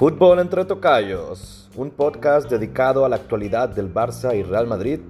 Fútbol 0.00 0.38
entre 0.38 0.64
Tocayos, 0.64 1.68
un 1.76 1.90
podcast 1.90 2.48
dedicado 2.48 3.04
a 3.04 3.08
la 3.10 3.16
actualidad 3.16 3.68
del 3.68 3.92
Barça 3.92 4.34
y 4.34 4.42
Real 4.42 4.66
Madrid, 4.66 5.00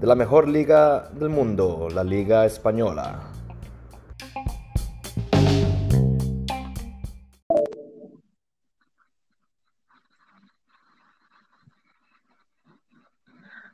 de 0.00 0.06
la 0.08 0.16
mejor 0.16 0.48
liga 0.48 1.08
del 1.12 1.28
mundo, 1.28 1.86
la 1.94 2.02
Liga 2.02 2.44
Española. 2.44 3.27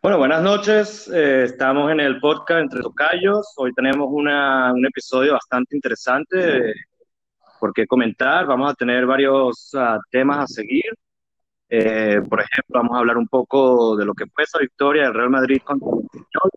Bueno, 0.04 0.18
buenas 0.18 0.42
noches. 0.42 1.08
Eh, 1.08 1.44
estamos 1.44 1.90
en 1.90 1.98
el 1.98 2.20
podcast 2.20 2.60
Entre 2.60 2.82
Tocayos. 2.82 3.54
Hoy 3.56 3.72
tenemos 3.72 4.06
un 4.10 4.28
episodio 4.86 5.32
bastante 5.32 5.74
interesante 5.74 6.74
por 7.58 7.72
qué 7.72 7.86
comentar. 7.86 8.44
Vamos 8.44 8.70
a 8.70 8.74
tener 8.74 9.06
varios 9.06 9.70
ah, 9.74 9.98
temas 10.10 10.40
a 10.40 10.46
seguir. 10.46 10.92
Eh, 11.70 12.20
por 12.28 12.38
ejemplo, 12.38 12.82
vamos 12.82 12.94
a 12.94 12.98
hablar 12.98 13.16
un 13.16 13.28
poco 13.28 13.96
de 13.96 14.04
lo 14.04 14.12
que 14.12 14.26
fue 14.26 14.44
esa 14.44 14.58
victoria 14.58 15.04
del 15.04 15.14
Real 15.14 15.30
Madrid 15.30 15.62
contra 15.64 15.88
el 15.88 16.04
Español. 16.04 16.50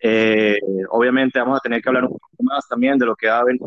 Eh, 0.00 0.58
obviamente 0.90 1.40
vamos 1.40 1.58
a 1.58 1.60
tener 1.60 1.82
que 1.82 1.88
hablar 1.88 2.04
un 2.04 2.20
poco 2.20 2.42
más 2.44 2.68
también 2.68 2.98
de 2.98 3.06
lo 3.06 3.16
que 3.16 3.26
va 3.26 3.40
a 3.40 3.44
venir 3.46 3.62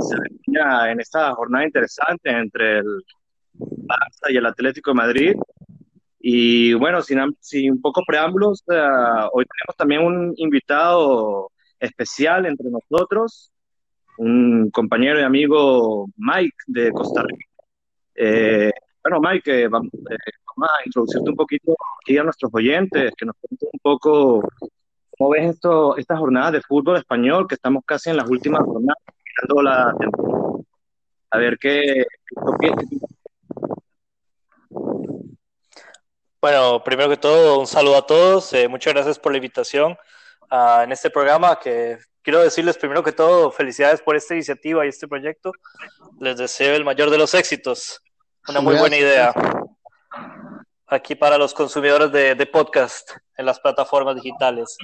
en 0.87 0.99
esta 1.01 1.33
jornada 1.33 1.65
interesante 1.65 2.29
entre 2.29 2.77
el 2.77 3.03
Barça 3.53 4.29
y 4.29 4.37
el 4.37 4.45
Atlético 4.45 4.91
de 4.91 4.95
Madrid. 4.95 5.35
Y 6.23 6.73
bueno, 6.75 7.01
sin, 7.01 7.19
sin 7.39 7.81
poco 7.81 8.03
preámbulos, 8.05 8.63
hoy 8.67 9.45
tenemos 9.45 9.75
también 9.75 10.01
un 10.03 10.33
invitado 10.37 11.49
especial 11.79 12.45
entre 12.45 12.69
nosotros, 12.69 13.51
un 14.17 14.69
compañero 14.69 15.19
y 15.19 15.23
amigo 15.23 16.07
Mike 16.17 16.57
de 16.67 16.91
Costa 16.91 17.23
Rica. 17.23 17.45
Eh, 18.13 18.71
bueno, 19.03 19.19
Mike, 19.19 19.63
eh, 19.63 19.67
vamos, 19.67 19.91
eh, 19.93 20.17
vamos, 20.55 20.69
a 20.69 20.85
introducirte 20.85 21.27
un 21.27 21.35
poquito 21.35 21.75
aquí 22.03 22.15
a 22.19 22.23
nuestros 22.23 22.51
oyentes, 22.53 23.13
que 23.17 23.25
nos 23.25 23.35
cuentes 23.37 23.69
un 23.73 23.79
poco 23.81 24.47
cómo 25.17 25.31
ves 25.31 25.55
esto, 25.55 25.97
estas 25.97 26.19
jornadas 26.19 26.51
de 26.53 26.61
fútbol 26.61 26.97
español, 26.97 27.47
que 27.47 27.55
estamos 27.55 27.83
casi 27.83 28.11
en 28.11 28.17
las 28.17 28.29
últimas 28.29 28.61
jornadas, 28.61 28.97
la 29.63 29.95
temporada. 29.97 30.65
A 31.31 31.37
ver 31.39 31.57
qué, 31.57 32.05
qué, 32.59 32.71
qué 32.77 33.10
bueno, 36.41 36.83
primero 36.83 37.09
que 37.09 37.17
todo, 37.17 37.59
un 37.59 37.67
saludo 37.67 37.97
a 37.97 38.05
todos. 38.05 38.51
Eh, 38.53 38.67
muchas 38.67 38.93
gracias 38.93 39.19
por 39.19 39.31
la 39.31 39.37
invitación 39.37 39.95
uh, 40.51 40.81
en 40.81 40.91
este 40.91 41.09
programa. 41.09 41.59
Que 41.59 41.99
quiero 42.23 42.41
decirles 42.41 42.77
primero 42.77 43.03
que 43.03 43.11
todo, 43.11 43.51
felicidades 43.51 44.01
por 44.01 44.15
esta 44.15 44.33
iniciativa 44.33 44.85
y 44.85 44.89
este 44.89 45.07
proyecto. 45.07 45.51
Les 46.19 46.37
deseo 46.37 46.75
el 46.75 46.83
mayor 46.83 47.11
de 47.11 47.19
los 47.19 47.33
éxitos. 47.35 48.01
Una 48.47 48.59
muy 48.59 48.75
buena 48.75 48.97
idea. 48.97 49.33
Aquí 50.87 51.15
para 51.15 51.37
los 51.37 51.53
consumidores 51.53 52.11
de, 52.11 52.35
de 52.35 52.45
podcast 52.47 53.11
en 53.37 53.45
las 53.45 53.59
plataformas 53.59 54.15
digitales. 54.15 54.75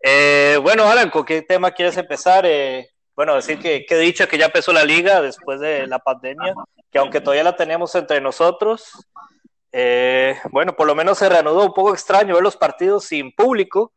Eh, 0.00 0.58
bueno, 0.62 0.88
Alan, 0.88 1.10
¿con 1.10 1.24
qué 1.24 1.42
tema 1.42 1.72
quieres 1.72 1.96
empezar? 1.96 2.46
Eh, 2.46 2.88
bueno, 3.14 3.34
decir 3.34 3.58
que, 3.58 3.84
que 3.84 3.96
dicho 3.96 4.28
que 4.28 4.38
ya 4.38 4.46
empezó 4.46 4.72
la 4.72 4.84
liga 4.84 5.20
después 5.20 5.58
de 5.58 5.86
la 5.88 5.98
pandemia, 5.98 6.54
que 6.92 6.98
aunque 6.98 7.20
todavía 7.20 7.42
la 7.42 7.56
tenemos 7.56 7.94
entre 7.96 8.20
nosotros, 8.20 8.92
eh, 9.78 10.38
bueno, 10.52 10.74
por 10.74 10.86
lo 10.86 10.94
menos 10.94 11.18
se 11.18 11.28
reanudó 11.28 11.66
un 11.66 11.74
poco 11.74 11.92
extraño 11.92 12.32
ver 12.32 12.42
los 12.42 12.56
partidos 12.56 13.04
sin 13.04 13.30
público, 13.32 13.92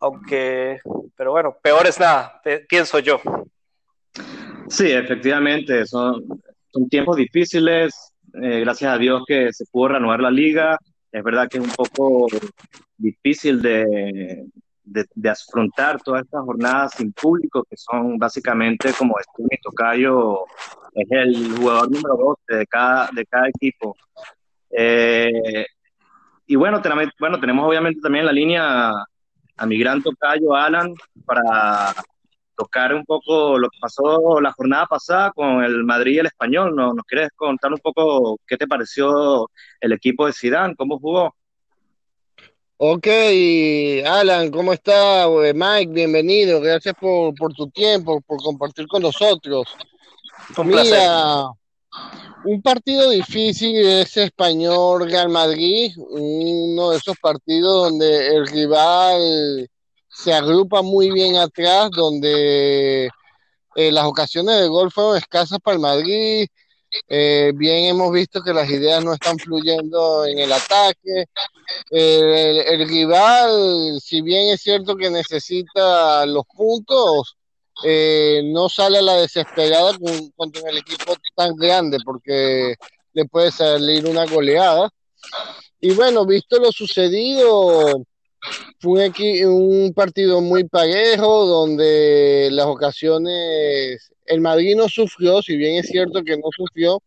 aunque, 0.00 0.78
pero 1.16 1.32
bueno, 1.32 1.56
peor 1.60 1.84
es 1.88 1.98
nada, 1.98 2.40
pienso 2.68 3.00
yo. 3.00 3.20
Sí, 4.68 4.92
efectivamente, 4.92 5.84
son, 5.84 6.24
tiempos 6.88 7.16
difíciles, 7.16 8.14
eh, 8.40 8.60
gracias 8.60 8.92
a 8.92 8.98
Dios 8.98 9.24
que 9.26 9.52
se 9.52 9.64
pudo 9.66 9.88
reanudar 9.88 10.20
la 10.20 10.30
liga, 10.30 10.78
es 11.10 11.24
verdad 11.24 11.48
que 11.48 11.58
es 11.58 11.64
un 11.64 11.72
poco 11.72 12.28
difícil 12.96 13.60
de, 13.60 14.46
de, 14.84 15.28
afrontar 15.28 16.00
todas 16.02 16.22
estas 16.22 16.44
jornadas 16.44 16.92
sin 16.92 17.12
público, 17.12 17.64
que 17.68 17.76
son 17.76 18.16
básicamente 18.16 18.92
como 18.96 19.16
este 19.18 19.58
Tocayo, 19.60 20.44
es 20.94 21.06
el 21.10 21.56
jugador 21.56 21.90
número 21.90 22.16
12 22.16 22.58
de 22.58 22.66
cada, 22.68 23.10
de 23.12 23.26
cada 23.26 23.48
equipo. 23.48 23.96
Eh, 24.70 25.66
y 26.46 26.56
bueno, 26.56 26.80
tenemos, 26.80 27.06
bueno, 27.18 27.40
tenemos 27.40 27.66
obviamente 27.66 28.00
también 28.00 28.26
la 28.26 28.32
línea 28.32 28.92
a 29.56 29.66
mi 29.66 29.78
gran 29.78 30.02
tocayo 30.02 30.54
Alan 30.54 30.94
para 31.24 31.94
tocar 32.56 32.94
un 32.94 33.04
poco 33.04 33.58
lo 33.58 33.68
que 33.68 33.78
pasó 33.80 34.40
la 34.40 34.52
jornada 34.52 34.86
pasada 34.86 35.30
con 35.32 35.62
el 35.62 35.84
Madrid 35.84 36.14
y 36.14 36.18
el 36.18 36.26
Español. 36.26 36.74
¿Nos, 36.74 36.94
¿Nos 36.94 37.04
quieres 37.04 37.30
contar 37.36 37.72
un 37.72 37.78
poco 37.78 38.38
qué 38.46 38.56
te 38.56 38.66
pareció 38.66 39.50
el 39.80 39.92
equipo 39.92 40.26
de 40.26 40.32
Zidane? 40.32 40.74
¿Cómo 40.76 40.98
jugó? 40.98 41.34
Ok, 42.78 43.06
Alan, 44.06 44.50
¿cómo 44.50 44.72
está? 44.72 45.26
Mike, 45.28 45.92
bienvenido. 45.92 46.60
Gracias 46.60 46.94
por, 47.00 47.34
por 47.34 47.54
tu 47.54 47.70
tiempo, 47.70 48.20
por 48.20 48.36
compartir 48.42 48.86
con 48.86 49.02
nosotros. 49.02 49.66
Un 50.56 50.68
placer. 50.68 51.08
Un 52.44 52.62
partido 52.62 53.10
difícil 53.10 53.76
es 53.76 54.16
español 54.16 55.10
Real 55.10 55.28
Madrid, 55.28 55.92
uno 55.96 56.90
de 56.90 56.98
esos 56.98 57.16
partidos 57.18 57.90
donde 57.90 58.36
el 58.36 58.46
rival 58.46 59.68
se 60.08 60.32
agrupa 60.32 60.82
muy 60.82 61.10
bien 61.10 61.36
atrás, 61.36 61.90
donde 61.90 63.10
eh, 63.74 63.92
las 63.92 64.04
ocasiones 64.04 64.60
de 64.60 64.68
gol 64.68 64.92
fueron 64.92 65.16
escasas 65.16 65.58
para 65.62 65.74
el 65.74 65.80
Madrid. 65.80 66.46
Eh, 67.08 67.52
bien 67.56 67.86
hemos 67.86 68.12
visto 68.12 68.42
que 68.42 68.54
las 68.54 68.70
ideas 68.70 69.04
no 69.04 69.12
están 69.14 69.38
fluyendo 69.38 70.24
en 70.26 70.38
el 70.38 70.52
ataque. 70.52 71.24
el, 71.90 72.58
el 72.58 72.88
rival, 72.88 74.00
si 74.00 74.22
bien 74.22 74.50
es 74.50 74.62
cierto 74.62 74.96
que 74.96 75.10
necesita 75.10 76.24
los 76.26 76.44
puntos, 76.46 77.36
eh, 77.84 78.42
no 78.44 78.68
sale 78.68 78.98
a 78.98 79.02
la 79.02 79.16
desesperada 79.16 79.92
con, 79.98 80.52
el 80.68 80.78
equipo 80.78 81.14
tan 81.34 81.54
grande 81.56 81.98
porque 82.04 82.74
le 83.12 83.24
puede 83.26 83.50
salir 83.50 84.06
una 84.06 84.26
goleada. 84.26 84.88
Y 85.80 85.92
bueno, 85.92 86.24
visto 86.24 86.58
lo 86.58 86.72
sucedido, 86.72 88.04
fue 88.80 89.04
aquí 89.04 89.44
un 89.44 89.92
partido 89.94 90.40
muy 90.40 90.64
parejo 90.64 91.46
donde 91.46 92.48
las 92.52 92.66
ocasiones 92.66 94.10
el 94.26 94.40
Madrid 94.40 94.74
no 94.76 94.88
sufrió, 94.88 95.40
si 95.42 95.56
bien 95.56 95.76
es 95.76 95.86
cierto 95.86 96.22
que 96.24 96.36
no 96.36 96.48
sufrió, 96.56 97.00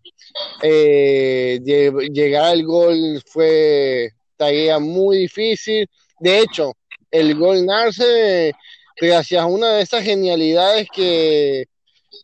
eh, 0.62 1.60
llegar 1.64 2.46
al 2.46 2.64
gol 2.64 3.22
fue 3.26 4.10
tarea 4.38 4.80
muy 4.80 5.18
difícil. 5.18 5.88
De 6.20 6.40
hecho, 6.40 6.74
el 7.12 7.36
gol 7.36 7.66
nace 7.66 8.54
gracias 9.00 9.42
a 9.42 9.46
una 9.46 9.74
de 9.74 9.82
esas 9.82 10.04
genialidades 10.04 10.88
que, 10.94 11.66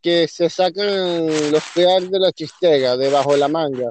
que 0.01 0.27
se 0.27 0.49
sacan 0.49 1.51
los 1.51 1.63
peores 1.73 2.11
de 2.11 2.19
la 2.19 2.31
chistera, 2.31 2.97
debajo 2.97 3.33
de 3.33 3.39
la 3.39 3.47
manga. 3.47 3.89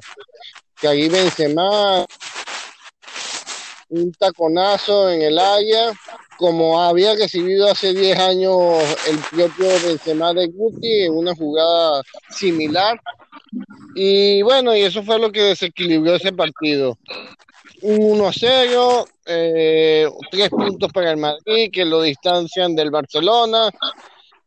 Que 0.80 0.88
ahí 0.88 1.08
Benzema, 1.08 2.04
un 3.88 4.12
taconazo 4.12 5.10
en 5.10 5.22
el 5.22 5.38
área, 5.38 5.92
como 6.36 6.80
había 6.80 7.14
recibido 7.14 7.70
hace 7.70 7.94
10 7.94 8.18
años 8.18 8.56
el 9.08 9.18
propio 9.18 9.66
Benzema 9.86 10.32
de 10.32 10.46
Guti 10.48 11.04
en 11.04 11.14
una 11.14 11.34
jugada 11.34 12.02
similar. 12.30 13.00
Y 13.94 14.42
bueno, 14.42 14.76
y 14.76 14.82
eso 14.82 15.02
fue 15.02 15.18
lo 15.18 15.30
que 15.30 15.42
desequilibró 15.42 16.16
ese 16.16 16.32
partido. 16.32 16.98
1 17.82 18.26
a 18.26 18.32
0, 18.32 19.06
eh, 19.26 20.06
tres 20.30 20.48
puntos 20.50 20.92
para 20.92 21.10
el 21.10 21.16
Madrid 21.16 21.70
que 21.72 21.84
lo 21.84 22.02
distancian 22.02 22.74
del 22.74 22.90
Barcelona 22.90 23.70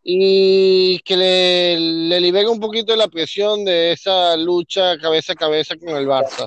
y 0.03 0.99
que 0.99 1.17
le, 1.17 1.79
le 1.79 2.21
libera 2.21 2.49
un 2.49 2.59
poquito 2.59 2.95
la 2.95 3.07
presión 3.07 3.65
de 3.65 3.91
esa 3.91 4.37
lucha 4.37 4.97
cabeza 4.97 5.33
a 5.33 5.35
cabeza 5.35 5.75
con 5.75 5.89
el 5.89 6.07
Barça. 6.07 6.45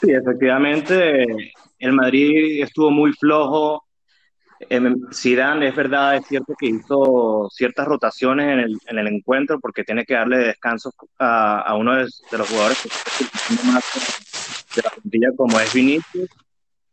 Sí, 0.00 0.12
efectivamente, 0.12 1.26
el 1.78 1.92
Madrid 1.92 2.62
estuvo 2.62 2.90
muy 2.90 3.12
flojo. 3.12 3.84
Zidane, 5.12 5.68
es 5.68 5.74
verdad, 5.74 6.16
es 6.16 6.26
cierto 6.26 6.54
que 6.56 6.66
hizo 6.66 7.48
ciertas 7.50 7.84
rotaciones 7.84 8.52
en 8.52 8.60
el, 8.60 8.78
en 8.86 8.98
el 8.98 9.08
encuentro 9.08 9.58
porque 9.58 9.82
tiene 9.82 10.04
que 10.04 10.14
darle 10.14 10.38
descanso 10.38 10.92
a, 11.18 11.62
a 11.62 11.74
uno 11.74 11.96
de, 11.96 12.04
de, 12.04 12.38
los 12.38 12.48
jugadores 12.48 12.80
que 12.80 13.66
más 13.66 13.84
de 14.74 14.82
la 14.82 14.90
plantilla 14.90 15.28
como 15.36 15.60
es 15.60 15.72
Vinicius 15.72 16.30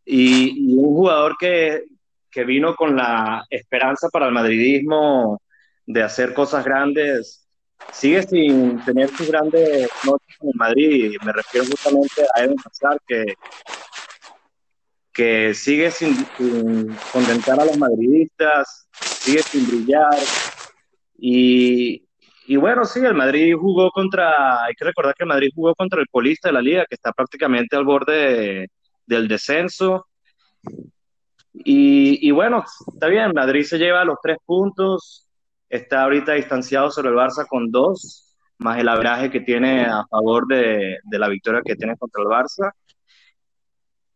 y, 0.05 0.71
y 0.71 0.77
un 0.77 0.95
jugador 0.95 1.35
que, 1.39 1.83
que, 2.31 2.43
vino 2.43 2.75
con 2.75 2.95
la 2.95 3.45
esperanza 3.49 4.09
para 4.09 4.27
el 4.27 4.31
madridismo 4.31 5.41
de 5.85 6.03
hacer 6.03 6.33
cosas 6.33 6.65
grandes, 6.65 7.47
sigue 7.91 8.23
sin 8.23 8.83
tener 8.85 9.09
sus 9.09 9.27
grandes 9.29 9.89
noches 10.03 10.37
en 10.41 10.51
Madrid. 10.55 11.15
Me 11.23 11.31
refiero 11.33 11.67
justamente 11.67 12.23
a 12.33 12.43
Eden 12.43 12.55
Hazard, 12.63 12.99
que, 13.07 13.33
que 15.13 15.53
sigue 15.53 15.91
sin, 15.91 16.15
sin, 16.37 16.95
contentar 17.11 17.59
a 17.59 17.65
los 17.65 17.77
madridistas, 17.77 18.87
sigue 18.99 19.43
sin 19.43 19.67
brillar. 19.67 20.17
Y, 21.17 22.08
y 22.49 22.55
bueno, 22.57 22.83
sí, 22.83 22.99
el 22.99 23.13
Madrid 23.13 23.53
jugó 23.55 23.91
contra, 23.91 24.63
hay 24.65 24.73
que 24.73 24.83
recordar 24.83 25.13
que 25.13 25.23
el 25.23 25.29
Madrid 25.29 25.51
jugó 25.53 25.75
contra 25.75 26.01
el 26.01 26.07
colista 26.09 26.49
de 26.49 26.53
la 26.53 26.63
liga, 26.63 26.85
que 26.89 26.95
está 26.95 27.11
prácticamente 27.11 27.75
al 27.75 27.85
borde 27.85 28.69
del 29.05 29.27
descenso. 29.27 30.07
Y, 31.53 32.27
y, 32.27 32.31
bueno, 32.31 32.65
está 32.91 33.05
bien, 33.07 33.33
Madrid 33.35 33.61
se 33.61 33.77
lleva 33.77 34.03
los 34.03 34.17
tres 34.23 34.37
puntos, 34.43 35.27
está 35.69 36.01
ahorita 36.01 36.33
distanciado 36.33 36.89
sobre 36.89 37.09
el 37.09 37.15
Barça 37.15 37.45
con 37.47 37.69
dos, 37.69 38.35
más 38.57 38.79
el 38.79 38.89
abraje 38.89 39.29
que 39.29 39.41
tiene 39.41 39.85
a 39.85 40.03
favor 40.09 40.47
de, 40.47 40.97
de 41.03 41.19
la 41.19 41.27
victoria 41.27 41.61
que 41.63 41.75
tiene 41.75 41.97
contra 41.97 42.23
el 42.23 42.29
Barça. 42.29 42.71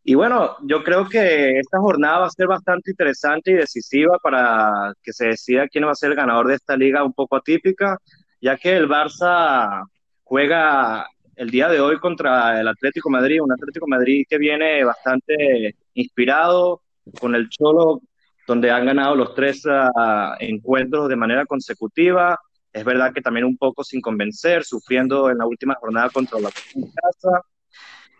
Y 0.03 0.15
bueno, 0.15 0.57
yo 0.63 0.83
creo 0.83 1.07
que 1.07 1.59
esta 1.59 1.77
jornada 1.79 2.19
va 2.21 2.25
a 2.25 2.31
ser 2.31 2.47
bastante 2.47 2.89
interesante 2.89 3.51
y 3.51 3.53
decisiva 3.53 4.17
para 4.23 4.91
que 5.03 5.13
se 5.13 5.27
decida 5.27 5.67
quién 5.67 5.85
va 5.85 5.91
a 5.91 5.95
ser 5.95 6.09
el 6.09 6.17
ganador 6.17 6.47
de 6.47 6.55
esta 6.55 6.75
liga 6.75 7.03
un 7.03 7.13
poco 7.13 7.35
atípica, 7.35 7.99
ya 8.43 8.57
que 8.57 8.75
el 8.75 8.89
Barça 8.89 9.85
juega 10.25 11.07
el 11.37 11.49
día 11.49 11.69
de 11.69 11.79
hoy 11.79 11.97
contra 11.97 12.59
el 12.59 12.67
Atlético 12.67 13.09
Madrid, 13.09 13.41
un 13.41 13.53
Atlético 13.53 13.87
Madrid 13.87 14.25
que 14.29 14.37
viene 14.37 14.83
bastante 14.83 15.77
inspirado 15.93 16.81
con 17.21 17.35
el 17.35 17.47
Cholo, 17.47 18.01
donde 18.45 18.69
han 18.69 18.85
ganado 18.85 19.15
los 19.15 19.33
tres 19.33 19.65
uh, 19.65 20.35
encuentros 20.39 21.07
de 21.07 21.15
manera 21.15 21.45
consecutiva. 21.45 22.37
Es 22.73 22.83
verdad 22.83 23.13
que 23.13 23.21
también 23.21 23.45
un 23.45 23.55
poco 23.55 23.81
sin 23.81 24.01
convencer, 24.01 24.65
sufriendo 24.65 25.29
en 25.29 25.37
la 25.37 25.45
última 25.45 25.75
jornada 25.75 26.09
contra 26.09 26.41
la 26.41 26.49
casa. 26.51 27.41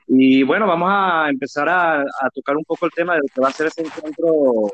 Y 0.08 0.44
bueno, 0.44 0.66
vamos 0.68 0.90
a 0.90 1.28
empezar 1.30 1.68
a, 1.68 2.00
a, 2.00 2.30
tocar 2.34 2.56
un 2.56 2.64
poco 2.64 2.86
el 2.86 2.94
tema 2.94 3.16
de 3.16 3.20
lo 3.24 3.28
que 3.28 3.42
va 3.42 3.50
a 3.50 3.52
ser 3.52 3.68
ese 3.68 3.82
encuentro 3.82 4.72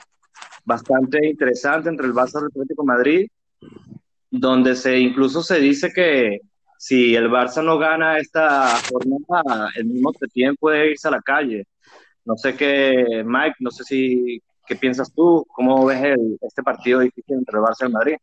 bastante 0.63 1.25
interesante 1.25 1.89
entre 1.89 2.05
el 2.05 2.13
Barça 2.13 2.35
y 2.35 2.43
el 2.43 2.51
Atlético 2.51 2.85
Madrid, 2.85 3.27
donde 4.31 4.75
se 4.75 4.97
incluso 4.99 5.43
se 5.43 5.59
dice 5.59 5.91
que 5.93 6.39
si 6.77 7.15
el 7.15 7.29
Barça 7.29 7.63
no 7.63 7.77
gana 7.77 8.17
esta 8.19 8.79
jornada, 8.89 9.69
el 9.75 9.85
mismo 9.85 10.13
Setién 10.13 10.55
puede 10.55 10.91
irse 10.91 11.07
a 11.07 11.11
la 11.11 11.21
calle. 11.21 11.65
No 12.23 12.37
sé 12.37 12.55
qué, 12.55 13.23
Mike, 13.25 13.55
no 13.59 13.71
sé 13.71 13.83
si 13.83 14.41
qué 14.65 14.75
piensas 14.75 15.13
tú, 15.13 15.45
cómo 15.49 15.85
ves 15.85 16.01
el, 16.03 16.37
este 16.41 16.63
partido 16.63 16.99
difícil 16.99 17.37
entre 17.37 17.57
el 17.57 17.63
Barça 17.63 17.81
y 17.81 17.85
el 17.85 17.91
Madrid. 17.91 18.15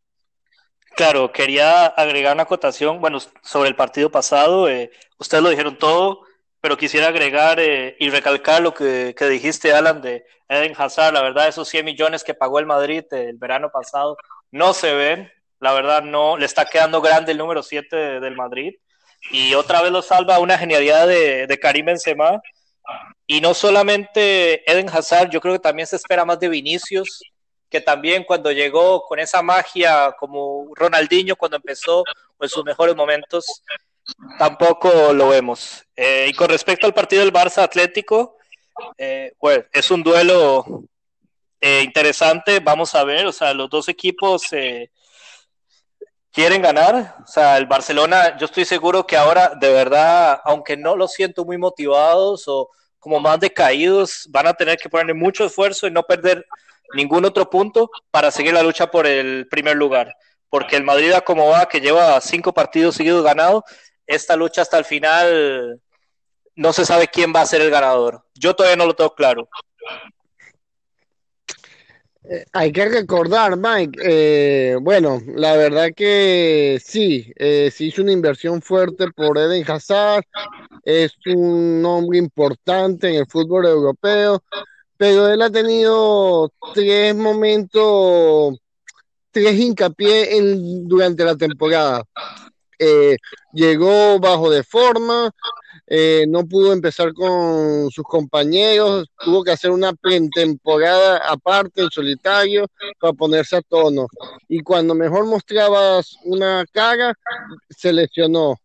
Claro, 0.94 1.30
quería 1.32 1.86
agregar 1.86 2.34
una 2.34 2.44
acotación, 2.44 3.00
bueno, 3.00 3.18
sobre 3.42 3.68
el 3.68 3.76
partido 3.76 4.10
pasado, 4.10 4.68
eh, 4.68 4.90
ustedes 5.18 5.42
lo 5.42 5.50
dijeron 5.50 5.76
todo, 5.76 6.22
pero 6.60 6.78
quisiera 6.78 7.08
agregar 7.08 7.60
eh, 7.60 7.96
y 8.00 8.08
recalcar 8.08 8.62
lo 8.62 8.72
que, 8.72 9.14
que, 9.16 9.28
dijiste, 9.28 9.74
Alan, 9.74 10.00
de 10.00 10.24
Eden 10.48 10.72
Hazard. 10.76 11.12
La 11.12 11.22
verdad, 11.22 11.48
esos 11.48 11.68
100 11.68 11.84
millones 11.84 12.24
que 12.24 12.34
pagó 12.34 12.58
el 12.58 12.66
Madrid 12.66 13.04
el 13.10 13.36
verano 13.36 13.70
pasado 13.70 14.16
no 14.50 14.72
se 14.72 14.94
ven. 14.94 15.30
La 15.60 15.72
verdad, 15.72 16.02
no 16.02 16.36
le 16.36 16.46
está 16.46 16.66
quedando 16.66 17.00
grande 17.00 17.32
el 17.32 17.38
número 17.38 17.62
7 17.62 17.96
de, 17.96 18.20
del 18.20 18.36
Madrid. 18.36 18.74
Y 19.30 19.54
otra 19.54 19.82
vez 19.82 19.90
lo 19.90 20.02
salva 20.02 20.38
una 20.38 20.58
genialidad 20.58 21.06
de, 21.06 21.46
de 21.46 21.58
Karim 21.58 21.86
Benzema. 21.86 22.40
Y 23.26 23.40
no 23.40 23.54
solamente 23.54 24.70
Eden 24.70 24.88
Hazard, 24.88 25.30
yo 25.30 25.40
creo 25.40 25.54
que 25.54 25.60
también 25.60 25.86
se 25.86 25.96
espera 25.96 26.24
más 26.24 26.38
de 26.38 26.48
Vinicius, 26.48 27.20
que 27.68 27.80
también 27.80 28.24
cuando 28.24 28.52
llegó 28.52 29.02
con 29.02 29.18
esa 29.18 29.42
magia 29.42 30.14
como 30.18 30.68
Ronaldinho 30.74 31.36
cuando 31.36 31.56
empezó 31.56 32.04
en 32.40 32.48
sus 32.48 32.64
mejores 32.64 32.94
momentos, 32.94 33.62
tampoco 34.38 35.12
lo 35.12 35.28
vemos. 35.28 35.84
Eh, 35.96 36.26
y 36.28 36.32
con 36.34 36.48
respecto 36.48 36.86
al 36.86 36.94
partido 36.94 37.22
del 37.22 37.32
Barça 37.32 37.62
Atlético, 37.62 38.36
eh, 38.96 39.32
pues 39.38 39.64
es 39.72 39.90
un 39.90 40.02
duelo 40.02 40.84
eh, 41.60 41.82
interesante, 41.82 42.60
vamos 42.60 42.94
a 42.94 43.04
ver, 43.04 43.26
o 43.26 43.32
sea, 43.32 43.54
los 43.54 43.68
dos 43.68 43.88
equipos 43.88 44.42
quieren 46.36 46.60
ganar, 46.60 47.16
o 47.24 47.26
sea, 47.26 47.56
el 47.56 47.64
Barcelona, 47.64 48.36
yo 48.36 48.44
estoy 48.44 48.66
seguro 48.66 49.06
que 49.06 49.16
ahora, 49.16 49.54
de 49.58 49.72
verdad, 49.72 50.38
aunque 50.44 50.76
no 50.76 50.94
lo 50.94 51.08
siento 51.08 51.46
muy 51.46 51.56
motivados 51.56 52.44
o 52.46 52.68
como 52.98 53.18
más 53.20 53.40
decaídos, 53.40 54.26
van 54.28 54.46
a 54.46 54.52
tener 54.52 54.76
que 54.76 54.90
ponerle 54.90 55.14
mucho 55.14 55.46
esfuerzo 55.46 55.86
y 55.86 55.90
no 55.90 56.02
perder 56.02 56.44
ningún 56.92 57.24
otro 57.24 57.48
punto 57.48 57.90
para 58.10 58.30
seguir 58.30 58.52
la 58.52 58.62
lucha 58.62 58.90
por 58.90 59.06
el 59.06 59.48
primer 59.48 59.78
lugar. 59.78 60.14
Porque 60.50 60.76
el 60.76 60.84
Madrid, 60.84 61.14
como 61.24 61.48
va, 61.48 61.70
que 61.70 61.80
lleva 61.80 62.20
cinco 62.20 62.52
partidos 62.52 62.96
seguidos 62.96 63.24
ganados, 63.24 63.62
esta 64.06 64.36
lucha 64.36 64.60
hasta 64.60 64.76
el 64.76 64.84
final 64.84 65.80
no 66.54 66.74
se 66.74 66.84
sabe 66.84 67.08
quién 67.08 67.32
va 67.34 67.40
a 67.40 67.46
ser 67.46 67.62
el 67.62 67.70
ganador. 67.70 68.26
Yo 68.34 68.54
todavía 68.54 68.76
no 68.76 68.84
lo 68.84 68.94
tengo 68.94 69.14
claro. 69.14 69.48
Eh, 72.28 72.44
hay 72.52 72.72
que 72.72 72.88
recordar, 72.88 73.56
Mike, 73.56 74.00
eh, 74.02 74.76
bueno, 74.80 75.22
la 75.36 75.56
verdad 75.56 75.90
que 75.94 76.80
sí, 76.84 77.32
eh, 77.36 77.70
se 77.72 77.84
hizo 77.84 78.02
una 78.02 78.10
inversión 78.10 78.60
fuerte 78.62 79.08
por 79.12 79.38
Eden 79.38 79.64
Hazard, 79.70 80.24
es 80.84 81.12
un 81.26 81.80
nombre 81.80 82.18
importante 82.18 83.08
en 83.08 83.16
el 83.16 83.26
fútbol 83.26 83.66
europeo, 83.66 84.42
pero 84.96 85.28
él 85.28 85.40
ha 85.40 85.50
tenido 85.50 86.50
tres 86.74 87.14
momentos, 87.14 88.58
tres 89.30 89.54
hincapié 89.60 90.36
en, 90.36 90.88
durante 90.88 91.24
la 91.24 91.36
temporada. 91.36 92.02
Eh, 92.78 93.16
llegó 93.52 94.18
bajo 94.18 94.50
de 94.50 94.64
forma, 94.64 95.30
eh, 95.88 96.26
no 96.28 96.46
pudo 96.46 96.72
empezar 96.72 97.12
con 97.12 97.90
sus 97.90 98.04
compañeros, 98.04 99.08
tuvo 99.24 99.44
que 99.44 99.52
hacer 99.52 99.70
una 99.70 99.92
pretemporada 99.92 101.18
aparte 101.18 101.82
en 101.82 101.90
solitario 101.90 102.66
para 102.98 103.12
ponerse 103.12 103.56
a 103.56 103.62
tono. 103.62 104.08
Y 104.48 104.60
cuando 104.60 104.94
mejor 104.94 105.26
mostrabas 105.26 106.16
una 106.24 106.64
cara, 106.72 107.14
se 107.70 107.92
lesionó. 107.92 108.56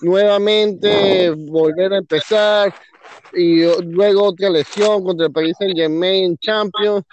Nuevamente 0.00 1.30
volver 1.30 1.92
a 1.92 1.98
empezar 1.98 2.74
y 3.32 3.62
luego 3.84 4.24
otra 4.24 4.50
lesión 4.50 5.04
contra 5.04 5.26
el 5.26 5.32
Paris 5.32 5.56
Saint 5.58 5.76
Germain 5.76 6.36
Champions. 6.38 7.04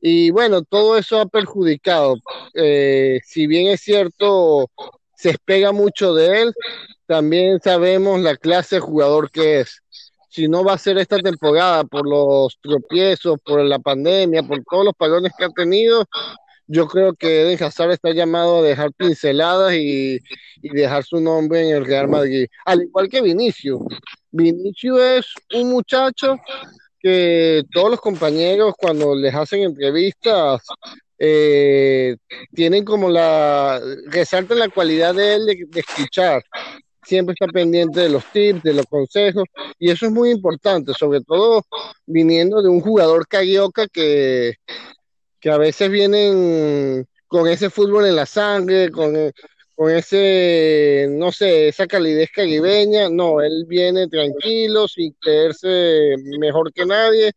Y 0.00 0.30
bueno, 0.30 0.62
todo 0.62 0.96
eso 0.96 1.20
ha 1.20 1.26
perjudicado. 1.26 2.16
Eh, 2.54 3.20
si 3.24 3.46
bien 3.46 3.68
es 3.68 3.80
cierto, 3.80 4.70
se 5.16 5.30
espega 5.30 5.72
mucho 5.72 6.14
de 6.14 6.42
él, 6.42 6.54
también 7.08 7.58
sabemos 7.60 8.20
la 8.20 8.36
clase 8.36 8.76
de 8.76 8.80
jugador 8.80 9.30
que 9.30 9.60
es. 9.60 9.82
Si 10.28 10.46
no 10.46 10.62
va 10.62 10.74
a 10.74 10.78
ser 10.78 10.98
esta 10.98 11.18
temporada 11.18 11.82
por 11.84 12.06
los 12.06 12.58
tropiezos, 12.60 13.38
por 13.42 13.64
la 13.64 13.78
pandemia, 13.78 14.42
por 14.42 14.62
todos 14.62 14.84
los 14.84 14.94
palones 14.94 15.32
que 15.36 15.46
ha 15.46 15.48
tenido, 15.48 16.04
yo 16.66 16.86
creo 16.86 17.14
que 17.14 17.40
Eden 17.42 17.64
Hazard 17.64 17.92
está 17.92 18.12
llamado 18.12 18.58
a 18.58 18.62
dejar 18.62 18.92
pinceladas 18.92 19.72
y, 19.74 20.18
y, 20.60 20.68
dejar 20.68 21.02
su 21.02 21.18
nombre 21.18 21.62
en 21.62 21.76
el 21.76 21.86
Real 21.86 22.08
Madrid. 22.08 22.46
Al 22.66 22.82
igual 22.82 23.08
que 23.08 23.22
Vinicio. 23.22 23.80
Vinicio 24.30 25.02
es 25.02 25.26
un 25.54 25.70
muchacho 25.70 26.36
que 27.00 27.64
todos 27.72 27.90
los 27.90 28.00
compañeros 28.00 28.74
cuando 28.76 29.14
les 29.14 29.34
hacen 29.34 29.62
entrevistas 29.62 30.62
eh, 31.18 32.16
tienen 32.54 32.84
como 32.84 33.08
la, 33.10 33.80
resaltan 34.06 34.60
la 34.60 34.68
cualidad 34.68 35.14
de 35.14 35.34
él 35.34 35.46
de, 35.46 35.80
escuchar, 35.80 36.44
siempre 37.08 37.32
está 37.32 37.46
pendiente 37.46 38.00
de 38.00 38.10
los 38.10 38.24
tips, 38.32 38.62
de 38.62 38.74
los 38.74 38.84
consejos, 38.86 39.44
y 39.78 39.90
eso 39.90 40.06
es 40.06 40.12
muy 40.12 40.30
importante, 40.30 40.92
sobre 40.92 41.22
todo 41.22 41.64
viniendo 42.04 42.60
de 42.60 42.68
un 42.68 42.82
jugador 42.82 43.26
carioca 43.26 43.86
que, 43.88 44.54
que 45.40 45.50
a 45.50 45.56
veces 45.56 45.90
vienen 45.90 47.06
con 47.26 47.48
ese 47.48 47.70
fútbol 47.70 48.04
en 48.06 48.16
la 48.16 48.26
sangre, 48.26 48.90
con, 48.90 49.14
con 49.74 49.90
ese, 49.90 51.06
no 51.10 51.32
sé, 51.32 51.68
esa 51.68 51.86
calidez 51.86 52.28
caribeña, 52.30 53.08
no, 53.08 53.40
él 53.40 53.64
viene 53.66 54.06
tranquilo, 54.08 54.86
sin 54.86 55.12
creerse 55.18 56.14
mejor 56.38 56.70
que 56.74 56.84
nadie, 56.84 57.32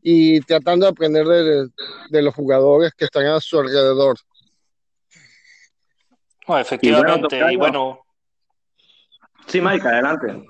y 0.00 0.40
tratando 0.42 0.86
de 0.86 0.90
aprender 0.90 1.26
de, 1.26 1.68
de, 2.10 2.22
los 2.22 2.34
jugadores 2.34 2.92
que 2.96 3.06
están 3.06 3.26
a 3.26 3.40
su 3.40 3.58
alrededor. 3.58 4.16
No, 6.46 6.58
efectivamente, 6.58 7.36
y 7.36 7.40
bueno, 7.40 7.52
y 7.52 7.56
bueno. 7.56 8.07
Sí, 9.48 9.60
Mike, 9.60 9.88
adelante. 9.88 10.44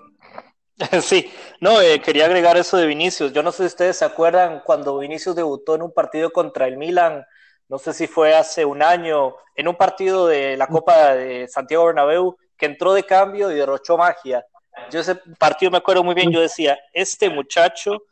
Sí, 1.02 1.28
no, 1.61 1.81
eh, 1.81 2.00
quería 2.00 2.26
agregar 2.26 2.57
eso 2.57 2.76
de 2.76 2.87
Vinicius. 2.87 3.33
Yo 3.33 3.43
no 3.43 3.50
sé 3.50 3.64
si 3.64 3.67
ustedes 3.67 3.99
se 3.99 4.05
acuerdan 4.05 4.62
cuando 4.64 4.99
Vinicius 4.99 5.35
debutó 5.35 5.75
en 5.75 5.83
un 5.83 5.93
partido 5.93 6.31
contra 6.31 6.69
el 6.69 6.76
Milan, 6.76 7.25
no 7.69 7.78
sé 7.78 7.93
si 7.93 8.07
fue 8.07 8.35
hace 8.35 8.64
un 8.64 8.81
año, 8.81 9.35
en 9.57 9.67
un 9.67 9.75
partido 9.75 10.28
de 10.28 10.57
la 10.57 10.69
Copa 10.69 11.14
de 11.14 11.49
Santiago 11.49 11.87
Bernabéu, 11.87 12.37
que 12.57 12.67
entró 12.67 12.95
de 12.95 13.02
cambio 13.02 13.50
y 13.50 13.57
derrochó 13.57 13.99
magia. 13.99 14.47
Yo 14.90 15.00
ese 15.00 15.17
partido 15.38 15.73
me 15.73 15.78
acuerdo 15.78 16.05
muy 16.05 16.14
bien, 16.14 16.31
yo 16.31 16.40
decía, 16.40 16.78
este 16.93 17.28
muchacho 17.28 18.05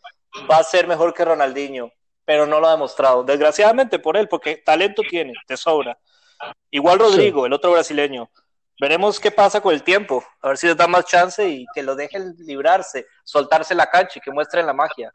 va 0.50 0.56
a 0.56 0.64
ser 0.64 0.88
mejor 0.88 1.14
que 1.14 1.24
Ronaldinho, 1.24 1.90
pero 2.24 2.46
no 2.46 2.58
lo 2.58 2.66
ha 2.66 2.72
demostrado. 2.72 3.22
Desgraciadamente 3.22 4.00
por 4.00 4.16
él, 4.16 4.28
porque 4.28 4.56
talento 4.56 5.02
tiene, 5.08 5.34
te 5.46 5.56
sobra. 5.56 5.96
Igual 6.70 6.98
Rodrigo, 6.98 7.42
sí. 7.42 7.46
el 7.46 7.52
otro 7.52 7.70
brasileño. 7.72 8.28
Veremos 8.80 9.18
qué 9.18 9.30
pasa 9.30 9.60
con 9.60 9.72
el 9.72 9.82
tiempo, 9.82 10.22
a 10.42 10.48
ver 10.48 10.58
si 10.58 10.66
les 10.66 10.76
da 10.76 10.86
más 10.86 11.06
chance 11.06 11.48
y 11.48 11.64
que 11.74 11.82
lo 11.82 11.96
dejen 11.96 12.34
librarse, 12.38 13.06
soltarse 13.24 13.74
la 13.74 13.86
cancha 13.86 14.18
y 14.18 14.20
que 14.20 14.30
muestren 14.30 14.66
la 14.66 14.74
magia. 14.74 15.10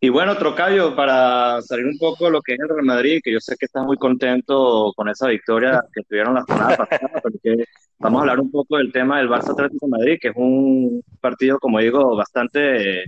Y 0.00 0.10
bueno, 0.10 0.36
Trocayo, 0.36 0.94
para 0.94 1.62
salir 1.62 1.86
un 1.86 1.96
poco 1.98 2.26
de 2.26 2.30
lo 2.30 2.42
que 2.42 2.54
es 2.54 2.60
el 2.60 2.68
Real 2.68 2.84
Madrid, 2.84 3.20
que 3.24 3.32
yo 3.32 3.40
sé 3.40 3.56
que 3.58 3.66
estás 3.66 3.84
muy 3.84 3.96
contento 3.96 4.92
con 4.94 5.08
esa 5.08 5.28
victoria 5.28 5.82
que 5.94 6.02
tuvieron 6.02 6.34
la 6.34 6.42
semana 6.42 6.76
pasada, 6.76 7.10
porque 7.22 7.64
vamos 7.98 8.18
a 8.18 8.20
hablar 8.22 8.40
un 8.40 8.50
poco 8.50 8.76
del 8.76 8.92
tema 8.92 9.18
del 9.18 9.30
Barça 9.30 9.52
Atlético 9.52 9.86
de 9.86 9.90
Madrid, 9.90 10.18
que 10.20 10.28
es 10.28 10.34
un 10.36 11.02
partido, 11.20 11.58
como 11.58 11.78
digo, 11.78 12.16
bastante 12.16 13.04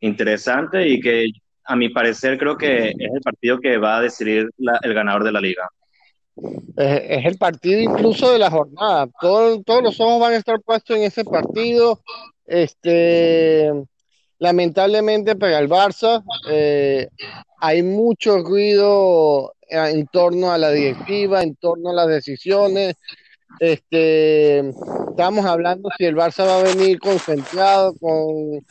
interesante 0.00 0.88
y 0.88 1.00
que 1.00 1.28
a 1.64 1.76
mi 1.76 1.90
parecer 1.90 2.38
creo 2.38 2.56
que 2.56 2.88
es 2.90 3.14
el 3.14 3.20
partido 3.22 3.58
que 3.58 3.76
va 3.76 3.98
a 3.98 4.02
decidir 4.02 4.48
el 4.58 4.94
ganador 4.94 5.24
de 5.24 5.32
la 5.32 5.40
liga. 5.42 5.68
Es, 6.76 7.24
el 7.24 7.38
partido 7.38 7.80
incluso 7.80 8.30
de 8.32 8.38
la 8.38 8.50
jornada. 8.50 9.08
todos 9.20 9.82
los 9.82 10.00
ojos 10.00 10.20
van 10.20 10.32
a 10.32 10.36
estar 10.36 10.60
puestos 10.60 10.96
en 10.96 11.02
ese 11.02 11.24
partido. 11.24 12.00
Este, 12.46 13.72
lamentablemente 14.38 15.36
para 15.36 15.58
el 15.58 15.68
Barça 15.68 16.22
eh, 16.50 17.08
hay 17.60 17.82
mucho 17.82 18.38
ruido 18.38 19.54
en 19.68 20.06
torno 20.06 20.50
a 20.50 20.58
la 20.58 20.70
directiva, 20.70 21.42
en 21.42 21.56
torno 21.56 21.90
a 21.90 21.94
las 21.94 22.08
decisiones. 22.08 22.96
Este, 23.60 24.60
estamos 25.10 25.44
hablando 25.44 25.88
si 25.98 26.04
el 26.04 26.16
Barça 26.16 26.46
va 26.46 26.60
a 26.60 26.62
venir 26.62 27.00
concentrado 27.00 27.94
con, 27.98 28.64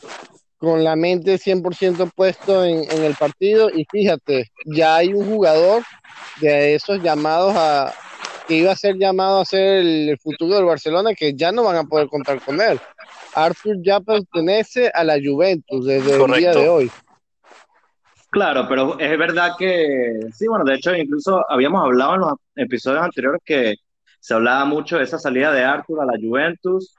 con 0.58 0.84
la 0.84 0.96
mente 0.96 1.38
100% 1.38 2.12
puesto 2.14 2.64
en, 2.64 2.90
en 2.90 3.04
el 3.04 3.14
partido 3.14 3.70
y 3.70 3.86
fíjate, 3.90 4.50
ya 4.66 4.96
hay 4.96 5.14
un 5.14 5.26
jugador 5.26 5.82
de 6.40 6.74
esos 6.74 7.02
llamados 7.02 7.54
a 7.56 7.94
que 8.48 8.54
iba 8.54 8.72
a 8.72 8.76
ser 8.76 8.96
llamado 8.96 9.40
a 9.40 9.44
ser 9.44 9.80
el, 9.80 10.18
futuro 10.18 10.56
del 10.56 10.64
Barcelona 10.64 11.14
que 11.14 11.34
ya 11.34 11.52
no 11.52 11.64
van 11.64 11.76
a 11.76 11.84
poder 11.84 12.08
contar 12.08 12.40
con 12.40 12.60
él. 12.60 12.80
Arthur 13.34 13.76
ya 13.82 14.00
pertenece 14.00 14.90
a 14.92 15.04
la 15.04 15.18
Juventus 15.22 15.84
desde 15.84 16.16
el 16.16 16.32
día 16.32 16.52
de 16.52 16.68
hoy. 16.68 16.90
Claro, 18.30 18.66
pero 18.66 18.98
es 18.98 19.18
verdad 19.18 19.52
que 19.58 20.18
sí, 20.34 20.48
bueno, 20.48 20.64
de 20.64 20.74
hecho 20.74 20.94
incluso 20.94 21.44
habíamos 21.50 21.84
hablado 21.84 22.14
en 22.14 22.20
los 22.20 22.32
episodios 22.56 23.02
anteriores 23.02 23.40
que 23.44 23.76
se 24.18 24.34
hablaba 24.34 24.64
mucho 24.64 24.96
de 24.96 25.04
esa 25.04 25.18
salida 25.18 25.52
de 25.52 25.64
Arthur 25.64 26.00
a 26.02 26.06
la 26.06 26.18
Juventus, 26.20 26.94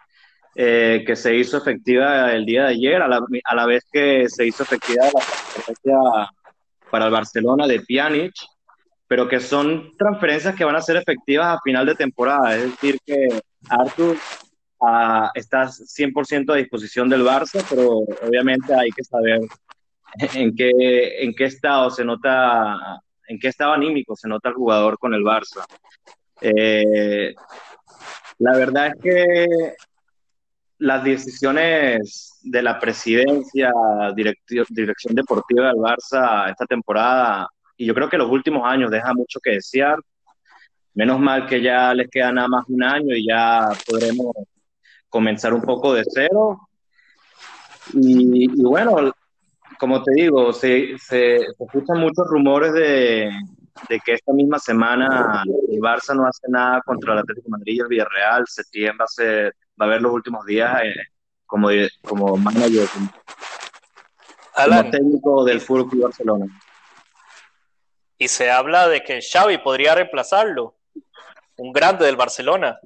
eh, 0.61 1.05
que 1.07 1.15
se 1.15 1.33
hizo 1.33 1.55
efectiva 1.55 2.33
el 2.33 2.45
día 2.45 2.63
de 2.63 2.71
ayer, 2.71 3.01
a 3.01 3.07
la, 3.07 3.21
a 3.45 3.55
la 3.55 3.65
vez 3.65 3.85
que 3.89 4.27
se 4.27 4.45
hizo 4.45 4.63
efectiva 4.63 5.05
la 5.05 5.11
transferencia 5.11 5.95
para 6.91 7.05
el 7.05 7.11
Barcelona 7.11 7.65
de 7.65 7.79
Pjanic, 7.79 8.33
pero 9.07 9.29
que 9.29 9.39
son 9.39 9.95
transferencias 9.97 10.55
que 10.55 10.65
van 10.65 10.75
a 10.75 10.81
ser 10.81 10.97
efectivas 10.97 11.47
a 11.47 11.61
final 11.63 11.85
de 11.85 11.95
temporada. 11.95 12.57
Es 12.57 12.71
decir, 12.71 12.99
que 13.05 13.41
Arthur 13.69 14.17
uh, 14.79 15.29
está 15.33 15.67
100% 15.67 16.51
a 16.51 16.57
disposición 16.57 17.07
del 17.07 17.23
Barça, 17.23 17.63
pero 17.69 17.99
obviamente 18.27 18.75
hay 18.75 18.89
que 18.89 19.05
saber 19.05 19.39
en 20.33 20.53
qué, 20.57 21.23
en 21.23 21.33
qué 21.35 21.45
estado 21.45 21.89
se 21.89 22.03
nota, 22.03 22.99
en 23.29 23.39
qué 23.39 23.47
estado 23.47 23.71
anímico 23.71 24.13
se 24.17 24.27
nota 24.27 24.49
el 24.49 24.55
jugador 24.55 24.99
con 24.99 25.13
el 25.13 25.23
Barça. 25.23 25.63
Eh, 26.41 27.33
la 28.39 28.57
verdad 28.57 28.87
es 28.87 28.93
que 29.01 29.75
las 30.79 31.03
decisiones 31.03 32.39
de 32.41 32.61
la 32.61 32.79
presidencia, 32.79 33.71
dirección 34.15 35.13
deportiva 35.13 35.67
del 35.67 35.75
Barça 35.75 36.49
esta 36.49 36.65
temporada 36.65 37.47
y 37.79 37.85
yo 37.85 37.93
creo 37.93 38.09
que 38.09 38.17
los 38.17 38.29
últimos 38.29 38.63
años 38.65 38.91
deja 38.91 39.13
mucho 39.13 39.39
que 39.41 39.51
desear. 39.51 39.97
Menos 40.93 41.17
mal 41.19 41.47
que 41.47 41.61
ya 41.61 41.93
les 41.93 42.09
queda 42.09 42.31
nada 42.31 42.49
más 42.49 42.65
un 42.67 42.83
año 42.83 43.15
y 43.15 43.25
ya 43.25 43.69
podremos 43.87 44.33
comenzar 45.07 45.53
un 45.53 45.61
poco 45.61 45.93
de 45.93 46.03
cero. 46.05 46.59
Y, 47.93 48.61
bueno, 48.61 49.13
como 49.79 50.03
te 50.03 50.11
digo, 50.13 50.51
se, 50.51 50.97
se, 50.97 51.37
escuchan 51.37 52.01
muchos 52.01 52.27
rumores 52.27 52.73
de, 52.73 53.31
de, 53.87 53.99
que 54.01 54.13
esta 54.13 54.33
misma 54.33 54.59
semana 54.59 55.43
el 55.45 55.79
Barça 55.79 56.13
no 56.13 56.25
hace 56.25 56.47
nada 56.49 56.81
contra 56.85 57.13
el 57.13 57.19
Atlético 57.19 57.45
de 57.45 57.57
Madrid 57.57 57.81
el 57.81 57.87
Villarreal. 57.87 58.43
Septiembre 58.45 58.97
va 58.99 59.05
va 59.79 59.85
a 59.85 59.89
haber 59.89 60.01
los 60.01 60.11
últimos 60.11 60.45
días 60.45 60.81
eh, 60.83 60.93
como, 61.45 61.69
como 62.03 62.37
manager, 62.37 62.87
como, 62.93 64.91
técnico 64.91 65.43
del 65.45 65.61
Fútbol 65.61 66.01
Barcelona. 66.01 66.45
Y 68.17 68.27
se 68.27 68.51
habla 68.51 68.87
de 68.87 69.01
que 69.01 69.21
Xavi 69.21 69.59
podría 69.59 69.95
reemplazarlo, 69.95 70.75
un 71.57 71.71
grande 71.71 72.05
del 72.05 72.17
Barcelona. 72.17 72.77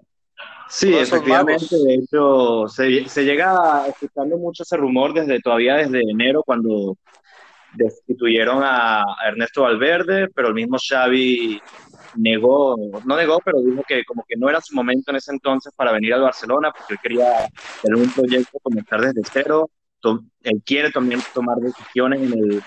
Sí, 0.70 0.96
efectivamente, 0.96 1.76
de 1.76 1.96
hecho, 1.96 2.68
se, 2.68 3.24
llega 3.24 3.88
escuchando 3.88 4.38
mucho 4.38 4.64
ese 4.64 4.78
rumor 4.78 5.14
desde 5.14 5.40
todavía 5.40 5.76
desde 5.76 6.02
enero 6.02 6.42
cuando 6.44 6.98
destituyeron 7.74 8.62
a, 8.64 9.04
Ernesto 9.26 9.64
Valverde, 9.64 10.30
pero 10.34 10.48
el 10.48 10.54
mismo 10.54 10.78
Xavi 10.78 11.62
negó, 12.16 12.76
no 13.06 13.16
negó, 13.16 13.40
pero 13.44 13.60
dijo 13.62 13.84
que 13.88 14.04
como 14.06 14.24
que 14.28 14.36
no 14.36 14.50
era 14.50 14.62
su 14.62 14.76
momento 14.76 15.12
en 15.12 15.18
ese 15.18 15.32
entonces 15.32 15.74
para 15.76 15.92
venir 15.92 16.14
al 16.14 16.22
Barcelona, 16.22 16.72
porque 16.72 16.94
él 16.94 17.00
quería 17.02 17.50
tener 17.82 18.00
un 18.00 18.12
proyecto, 18.12 18.60
comenzar 18.62 19.02
desde 19.02 19.22
cero, 19.32 19.70
él 20.44 20.62
quiere 20.66 20.92
también 20.92 21.22
tomar 21.34 21.58
decisiones 21.58 22.22
en 22.22 22.34
el, 22.34 22.64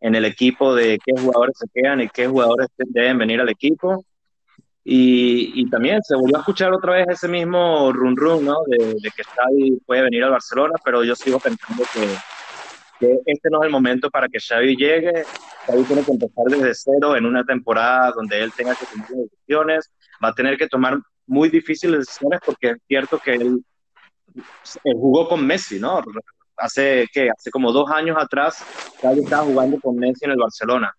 en 0.00 0.14
el 0.14 0.24
equipo 0.24 0.74
de 0.74 0.98
qué 1.04 1.12
jugadores 1.20 1.56
se 1.58 1.66
quedan 1.72 2.00
y 2.00 2.08
qué 2.08 2.26
jugadores 2.26 2.68
deben 2.78 3.18
venir 3.18 3.40
al 3.40 3.48
equipo. 3.48 4.04
Y, 4.82 5.68
también 5.70 6.02
se 6.02 6.16
volvió 6.16 6.36
a 6.36 6.40
escuchar 6.40 6.72
otra 6.72 6.94
vez 6.94 7.06
ese 7.08 7.28
mismo 7.28 7.92
run 7.92 8.16
run, 8.16 8.44
¿no? 8.44 8.56
De, 8.66 8.96
que 9.14 9.22
Xavi 9.22 9.78
puede 9.86 10.02
venir 10.02 10.24
al 10.24 10.30
Barcelona, 10.30 10.74
pero 10.82 11.04
yo 11.04 11.14
sigo 11.14 11.38
pensando 11.38 11.84
que, 11.92 12.08
que, 13.00 13.18
este 13.26 13.48
no 13.50 13.62
es 13.62 13.66
el 13.66 13.72
momento 13.72 14.10
para 14.10 14.28
que 14.28 14.38
Xavi 14.38 14.76
llegue. 14.76 15.24
Xavi 15.66 15.82
tiene 15.84 16.04
que 16.04 16.12
empezar 16.12 16.44
desde 16.48 16.74
cero 16.74 17.16
en 17.16 17.26
una 17.26 17.44
temporada 17.44 18.12
donde 18.12 18.40
él 18.40 18.52
tenga 18.52 18.74
que 18.74 18.86
tomar 18.86 19.08
decisiones. 19.08 19.90
Va 20.22 20.28
a 20.28 20.34
tener 20.34 20.56
que 20.56 20.68
tomar 20.68 20.98
muy 21.26 21.48
difíciles 21.48 22.00
decisiones 22.00 22.40
porque 22.44 22.70
es 22.70 22.76
cierto 22.86 23.18
que 23.18 23.34
él, 23.34 23.64
él 24.84 24.94
jugó 24.94 25.28
con 25.28 25.44
Messi, 25.46 25.80
¿no? 25.80 26.02
hace, 26.60 27.06
¿qué? 27.12 27.30
hace 27.30 27.50
como 27.50 27.72
dos 27.72 27.90
años 27.90 28.16
atrás, 28.20 28.62
Xavi 29.00 29.20
estaba 29.20 29.44
jugando 29.44 29.80
con 29.80 29.96
Messi 29.96 30.26
en 30.26 30.32
el 30.32 30.38
Barcelona. 30.38 30.94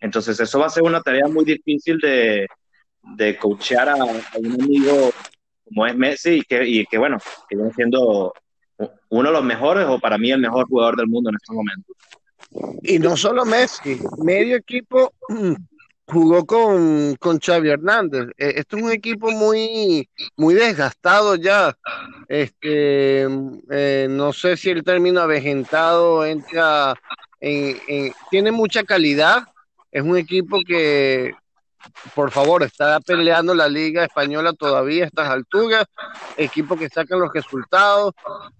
Entonces, 0.00 0.38
eso 0.40 0.58
va 0.58 0.66
a 0.66 0.70
ser 0.70 0.84
una 0.84 1.02
tarea 1.02 1.26
muy 1.26 1.44
difícil 1.44 1.98
de, 1.98 2.46
de 3.02 3.36
coachear 3.36 3.88
a, 3.88 3.96
un 3.96 4.52
amigo 4.52 5.10
como 5.64 5.86
es 5.86 5.94
Messi 5.94 6.30
y 6.30 6.42
que, 6.42 6.66
y 6.66 6.86
que, 6.86 6.98
bueno, 6.98 7.18
que 7.48 7.56
viene 7.56 7.72
siendo 7.72 8.32
uno 9.08 9.28
de 9.28 9.34
los 9.34 9.44
mejores 9.44 9.86
o 9.88 9.98
para 9.98 10.18
mí 10.18 10.30
el 10.30 10.40
mejor 10.40 10.66
jugador 10.66 10.96
del 10.96 11.08
mundo 11.08 11.30
en 11.30 11.36
estos 11.36 11.54
momentos. 11.54 11.96
Y 12.82 12.98
no 12.98 13.16
solo 13.16 13.44
Messi, 13.44 13.98
medio 14.24 14.56
equipo 14.56 15.12
jugó 16.06 16.44
con, 16.44 17.16
con 17.16 17.38
Xavi 17.38 17.70
Hernández. 17.70 18.28
E, 18.36 18.54
esto 18.56 18.76
es 18.76 18.82
un 18.82 18.90
equipo 18.90 19.30
muy, 19.30 20.08
muy 20.36 20.54
desgastado 20.54 21.36
ya. 21.36 21.76
Este, 22.28 23.26
eh, 23.70 24.06
no 24.10 24.32
sé 24.32 24.56
si 24.56 24.70
el 24.70 24.82
término 24.82 25.20
avejentado 25.20 26.24
entra 26.24 26.94
en, 27.40 28.12
tiene 28.30 28.50
mucha 28.52 28.82
calidad. 28.82 29.44
Es 29.92 30.02
un 30.02 30.16
equipo 30.16 30.58
que 30.66 31.32
por 32.14 32.30
favor, 32.30 32.62
está 32.62 33.00
peleando 33.00 33.54
la 33.54 33.68
Liga 33.68 34.04
Española 34.04 34.52
todavía 34.52 35.04
a 35.04 35.06
estas 35.06 35.28
alturas, 35.28 35.84
equipos 36.36 36.78
que 36.78 36.88
sacan 36.88 37.20
los 37.20 37.32
resultados, 37.32 38.14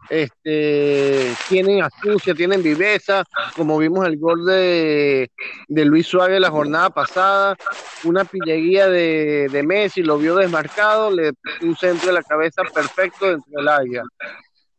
este, 0.08 1.34
tienen 1.48 1.82
astucia, 1.82 2.34
tienen 2.34 2.62
viveza, 2.62 3.24
como 3.56 3.78
vimos 3.78 4.06
el 4.06 4.18
gol 4.18 4.44
de, 4.44 5.30
Luis 5.68 6.06
Suárez 6.06 6.40
la 6.40 6.50
jornada 6.50 6.90
pasada, 6.90 7.56
una 8.04 8.24
pillería 8.24 8.88
de, 8.88 9.48
de 9.50 9.62
Messi, 9.62 10.02
lo 10.02 10.18
vio 10.18 10.36
desmarcado, 10.36 11.10
le 11.10 11.32
un 11.62 11.76
centro 11.76 12.08
de 12.08 12.14
la 12.14 12.22
cabeza 12.22 12.62
perfecto 12.74 13.26
dentro 13.26 13.52
del 13.56 13.68
área. 13.68 14.02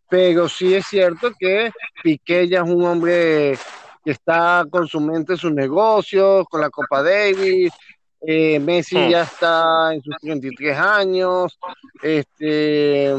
Pero 0.10 0.50
sí 0.50 0.74
es 0.76 0.86
cierto 0.88 1.32
que 1.40 1.72
Piqué 2.04 2.48
ya 2.48 2.62
es 2.62 2.70
un 2.70 2.84
hombre 2.86 3.58
que 4.04 4.12
está 4.12 4.66
con 4.70 4.88
su 4.88 5.00
mente 5.00 5.34
en 5.34 5.38
sus 5.38 5.54
negocios, 5.54 6.46
con 6.50 6.60
la 6.60 6.70
Copa 6.70 7.04
Davis, 7.04 7.72
eh, 8.22 8.60
Messi 8.60 8.98
hmm. 8.98 9.10
ya 9.10 9.24
está 9.24 9.94
en 9.94 10.02
sus 10.02 10.16
33 10.22 10.78
años. 10.78 11.60
Este, 12.02 13.14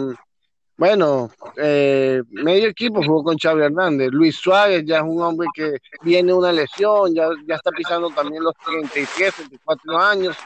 bueno, 0.76 1.30
eh, 1.56 2.22
medio 2.30 2.68
equipo 2.68 3.02
jugó 3.02 3.24
con 3.24 3.38
Xavi 3.38 3.62
Hernández. 3.62 4.10
Luis 4.12 4.36
Suárez 4.36 4.84
ya 4.84 4.98
es 4.98 5.02
un 5.02 5.22
hombre 5.22 5.48
que 5.54 5.78
viene 6.02 6.32
una 6.32 6.52
lesión, 6.52 7.14
ya, 7.14 7.28
ya 7.46 7.56
está 7.56 7.70
pisando 7.70 8.10
también 8.10 8.42
los 8.42 8.54
33, 8.64 9.34
34 9.34 9.98
años. 9.98 10.36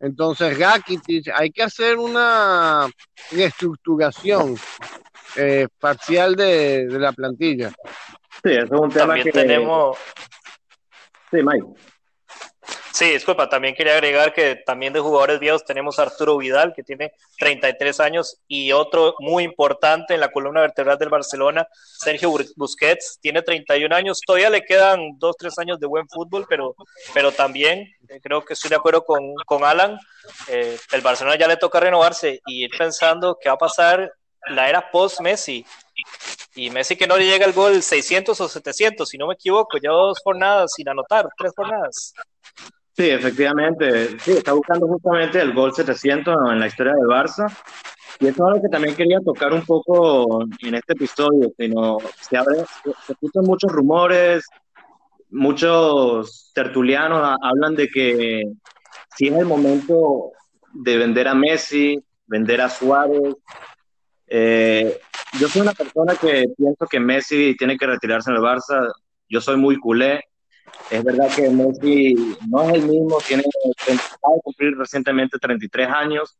Entonces, 0.00 0.58
Rakitic, 0.58 1.28
hay 1.34 1.50
que 1.50 1.62
hacer 1.62 1.98
una 1.98 2.88
reestructuración 3.30 4.56
eh, 5.36 5.66
parcial 5.78 6.36
de, 6.36 6.86
la 6.90 7.12
plantilla. 7.12 7.70
Sí, 8.42 8.50
eso 8.50 8.74
es 8.74 8.80
un 8.80 8.90
tema 8.90 9.14
que 9.14 9.32
tenemos. 9.32 9.96
Sí, 11.30 11.38
Mike. 11.42 11.93
Sí, 12.94 13.10
disculpa, 13.10 13.48
también 13.48 13.74
quería 13.74 13.94
agregar 13.94 14.32
que 14.32 14.54
también 14.54 14.92
de 14.92 15.00
jugadores 15.00 15.40
viejos 15.40 15.64
tenemos 15.64 15.98
Arturo 15.98 16.38
Vidal, 16.38 16.72
que 16.72 16.84
tiene 16.84 17.12
33 17.40 17.98
años, 17.98 18.40
y 18.46 18.70
otro 18.70 19.16
muy 19.18 19.42
importante 19.42 20.14
en 20.14 20.20
la 20.20 20.30
columna 20.30 20.60
vertebral 20.60 20.96
del 20.96 21.08
Barcelona, 21.08 21.66
Sergio 21.72 22.30
Busquets, 22.54 23.18
tiene 23.20 23.42
31 23.42 23.96
años, 23.96 24.20
todavía 24.24 24.48
le 24.48 24.62
quedan 24.62 25.18
2, 25.18 25.36
3 25.36 25.58
años 25.58 25.80
de 25.80 25.88
buen 25.88 26.08
fútbol, 26.08 26.46
pero, 26.48 26.76
pero 27.12 27.32
también 27.32 27.80
eh, 28.08 28.20
creo 28.22 28.44
que 28.44 28.52
estoy 28.52 28.70
de 28.70 28.76
acuerdo 28.76 29.04
con, 29.04 29.34
con 29.44 29.64
Alan, 29.64 29.98
eh, 30.46 30.78
el 30.92 31.00
Barcelona 31.00 31.36
ya 31.36 31.48
le 31.48 31.56
toca 31.56 31.80
renovarse 31.80 32.42
y 32.46 32.62
ir 32.62 32.70
pensando 32.78 33.36
qué 33.42 33.48
va 33.48 33.56
a 33.56 33.58
pasar 33.58 34.12
la 34.50 34.68
era 34.68 34.88
post-Messi. 34.92 35.66
Y 36.54 36.70
Messi 36.70 36.94
que 36.94 37.08
no 37.08 37.16
le 37.16 37.26
llega 37.26 37.44
el 37.44 37.54
gol 37.54 37.82
600 37.82 38.40
o 38.40 38.48
700, 38.48 39.08
si 39.08 39.18
no 39.18 39.26
me 39.26 39.34
equivoco, 39.34 39.78
ya 39.78 39.90
dos 39.90 40.20
jornadas 40.22 40.72
sin 40.76 40.88
anotar, 40.88 41.26
tres 41.36 41.52
jornadas. 41.56 42.14
Sí, 42.96 43.10
efectivamente. 43.10 44.18
Sí, 44.20 44.32
está 44.32 44.52
buscando 44.52 44.86
justamente 44.86 45.40
el 45.40 45.52
gol 45.52 45.74
700 45.74 46.36
en 46.52 46.60
la 46.60 46.66
historia 46.68 46.92
del 46.92 47.08
Barça. 47.08 47.46
Y 48.20 48.28
eso 48.28 48.44
es 48.44 48.52
algo 48.52 48.62
que 48.62 48.68
también 48.68 48.94
quería 48.94 49.18
tocar 49.18 49.52
un 49.52 49.66
poco 49.66 50.44
en 50.60 50.74
este 50.76 50.92
episodio. 50.92 51.50
Sino, 51.58 51.98
se, 52.20 52.36
abre, 52.36 52.58
se 53.04 53.12
escuchan 53.12 53.44
muchos 53.44 53.72
rumores, 53.72 54.44
muchos 55.30 56.52
tertulianos 56.54 57.36
hablan 57.42 57.74
de 57.74 57.88
que 57.88 58.44
si 59.16 59.26
es 59.26 59.34
el 59.34 59.46
momento 59.46 60.30
de 60.72 60.96
vender 60.96 61.26
a 61.26 61.34
Messi, 61.34 62.00
vender 62.26 62.60
a 62.60 62.68
Suárez. 62.68 63.34
Eh, 64.28 65.00
yo 65.40 65.48
soy 65.48 65.62
una 65.62 65.72
persona 65.72 66.14
que 66.14 66.44
pienso 66.56 66.86
que 66.86 67.00
Messi 67.00 67.56
tiene 67.56 67.76
que 67.76 67.86
retirarse 67.86 68.30
en 68.30 68.36
el 68.36 68.42
Barça. 68.42 68.88
Yo 69.28 69.40
soy 69.40 69.56
muy 69.56 69.80
culé 69.80 70.22
es 70.90 71.02
verdad 71.02 71.28
que 71.34 71.50
Messi 71.50 72.14
no 72.48 72.62
es 72.62 72.74
el 72.74 72.82
mismo, 72.82 73.18
tiene 73.26 73.42
acaba 73.42 74.34
de 74.34 74.40
cumplir 74.42 74.76
recientemente 74.76 75.38
33 75.38 75.88
años, 75.88 76.36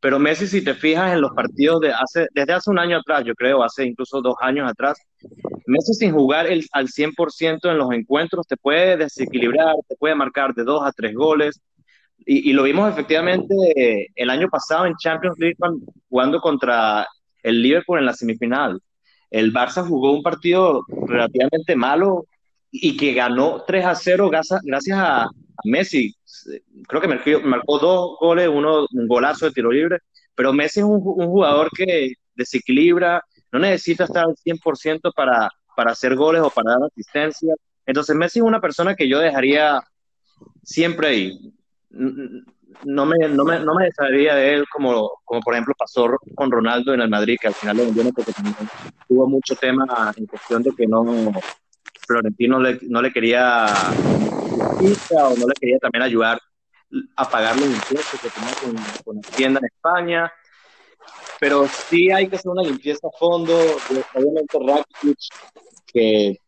pero 0.00 0.18
Messi, 0.18 0.46
si 0.46 0.62
te 0.62 0.74
fijas 0.74 1.14
en 1.14 1.20
los 1.20 1.32
partidos 1.32 1.80
de 1.80 1.92
hace, 1.92 2.28
desde 2.32 2.52
hace 2.52 2.70
un 2.70 2.78
año 2.78 2.98
atrás, 2.98 3.24
yo 3.24 3.34
creo, 3.34 3.62
hace 3.62 3.84
incluso 3.84 4.20
dos 4.20 4.36
años 4.40 4.70
atrás, 4.70 4.98
Messi 5.66 5.94
sin 5.94 6.12
jugar 6.12 6.46
el, 6.46 6.64
al 6.72 6.88
100% 6.88 7.70
en 7.70 7.78
los 7.78 7.90
encuentros 7.92 8.46
te 8.46 8.56
puede 8.56 8.96
desequilibrar, 8.96 9.74
te 9.88 9.96
puede 9.96 10.14
marcar 10.14 10.54
de 10.54 10.64
dos 10.64 10.86
a 10.86 10.92
tres 10.92 11.14
goles. 11.14 11.60
Y, 12.24 12.50
y, 12.50 12.52
lo 12.52 12.62
vimos 12.62 12.90
efectivamente 12.90 13.54
el 14.14 14.30
año 14.30 14.48
pasado 14.48 14.86
en 14.86 14.96
Champions 14.96 15.38
League 15.38 15.56
jugando 16.08 16.40
contra 16.40 17.06
el 17.42 17.62
Liverpool 17.62 17.98
en 17.98 18.06
la 18.06 18.14
semifinal. 18.14 18.80
El 19.30 19.52
Barça 19.52 19.86
jugó 19.86 20.12
un 20.12 20.22
partido 20.22 20.82
relativamente 21.06 21.76
malo, 21.76 22.26
y 22.70 22.96
que 22.96 23.14
ganó 23.14 23.62
3 23.66 23.84
a 23.84 23.94
0 23.94 24.30
gracias 24.30 24.98
a, 24.98 25.28
Messi. 25.64 26.14
Creo 26.86 27.00
que 27.00 27.08
marcó, 27.42 27.78
dos 27.78 28.18
goles, 28.20 28.48
uno 28.48 28.86
un 28.92 29.08
golazo 29.08 29.46
de 29.46 29.52
tiro 29.52 29.70
libre, 29.70 29.98
pero 30.34 30.52
Messi 30.52 30.80
es 30.80 30.86
un, 30.86 31.00
jugador 31.00 31.70
que 31.74 32.12
desequilibra, 32.34 33.22
no 33.52 33.58
necesita 33.58 34.04
estar 34.04 34.26
al 34.26 34.36
100% 34.36 35.12
para, 35.14 35.50
para 35.74 35.92
hacer 35.92 36.14
goles 36.14 36.42
o 36.42 36.50
para 36.50 36.72
dar 36.72 36.84
asistencia. 36.84 37.54
Entonces 37.86 38.14
Messi 38.14 38.40
es 38.40 38.44
una 38.44 38.60
persona 38.60 38.94
que 38.94 39.08
yo 39.08 39.18
dejaría 39.18 39.80
siempre 40.62 41.08
ahí. 41.08 41.52
No 41.88 43.06
me, 43.06 43.16
no 43.28 43.44
me, 43.44 43.58
no 43.60 43.74
me 43.74 43.86
dejaría 43.86 44.34
de 44.34 44.54
él 44.54 44.64
como, 44.70 45.10
como 45.24 45.40
por 45.40 45.54
ejemplo 45.54 45.74
pasó 45.78 46.08
con 46.34 46.50
Ronaldo 46.50 46.92
en 46.92 47.00
el 47.00 47.08
Madrid, 47.08 47.38
que 47.40 47.48
al 47.48 47.54
final 47.54 47.78
lo 47.78 47.84
vendió 47.84 48.04
porque 48.12 48.32
tuvo 49.08 49.26
mucho 49.26 49.54
tema 49.54 50.12
en 50.14 50.26
cuestión 50.26 50.62
de 50.62 50.72
que 50.76 50.86
no, 50.86 51.32
Florentino 52.06 52.58
no 52.58 53.02
le 53.02 53.12
quería 53.12 53.66
o 55.10 55.36
no 55.36 55.46
le 55.46 55.54
quería 55.60 55.78
también 55.78 56.02
ayudar 56.02 56.40
a 57.16 57.28
pagar 57.28 57.56
los 57.56 57.66
impuestos 57.66 58.20
que 58.20 58.30
tenía 58.30 58.54
con, 58.54 59.04
con 59.04 59.16
la 59.16 59.36
tienda 59.36 59.60
en 59.60 59.66
España. 59.66 60.32
Pero 61.38 61.66
sí 61.68 62.10
hay 62.10 62.28
que 62.28 62.36
hacer 62.36 62.50
una 62.50 62.62
limpieza 62.62 63.06
a 63.06 63.18
fondo. 63.18 63.54
Obviamente 64.14 64.58
Rakitic, 64.58 65.18
que 65.86 66.40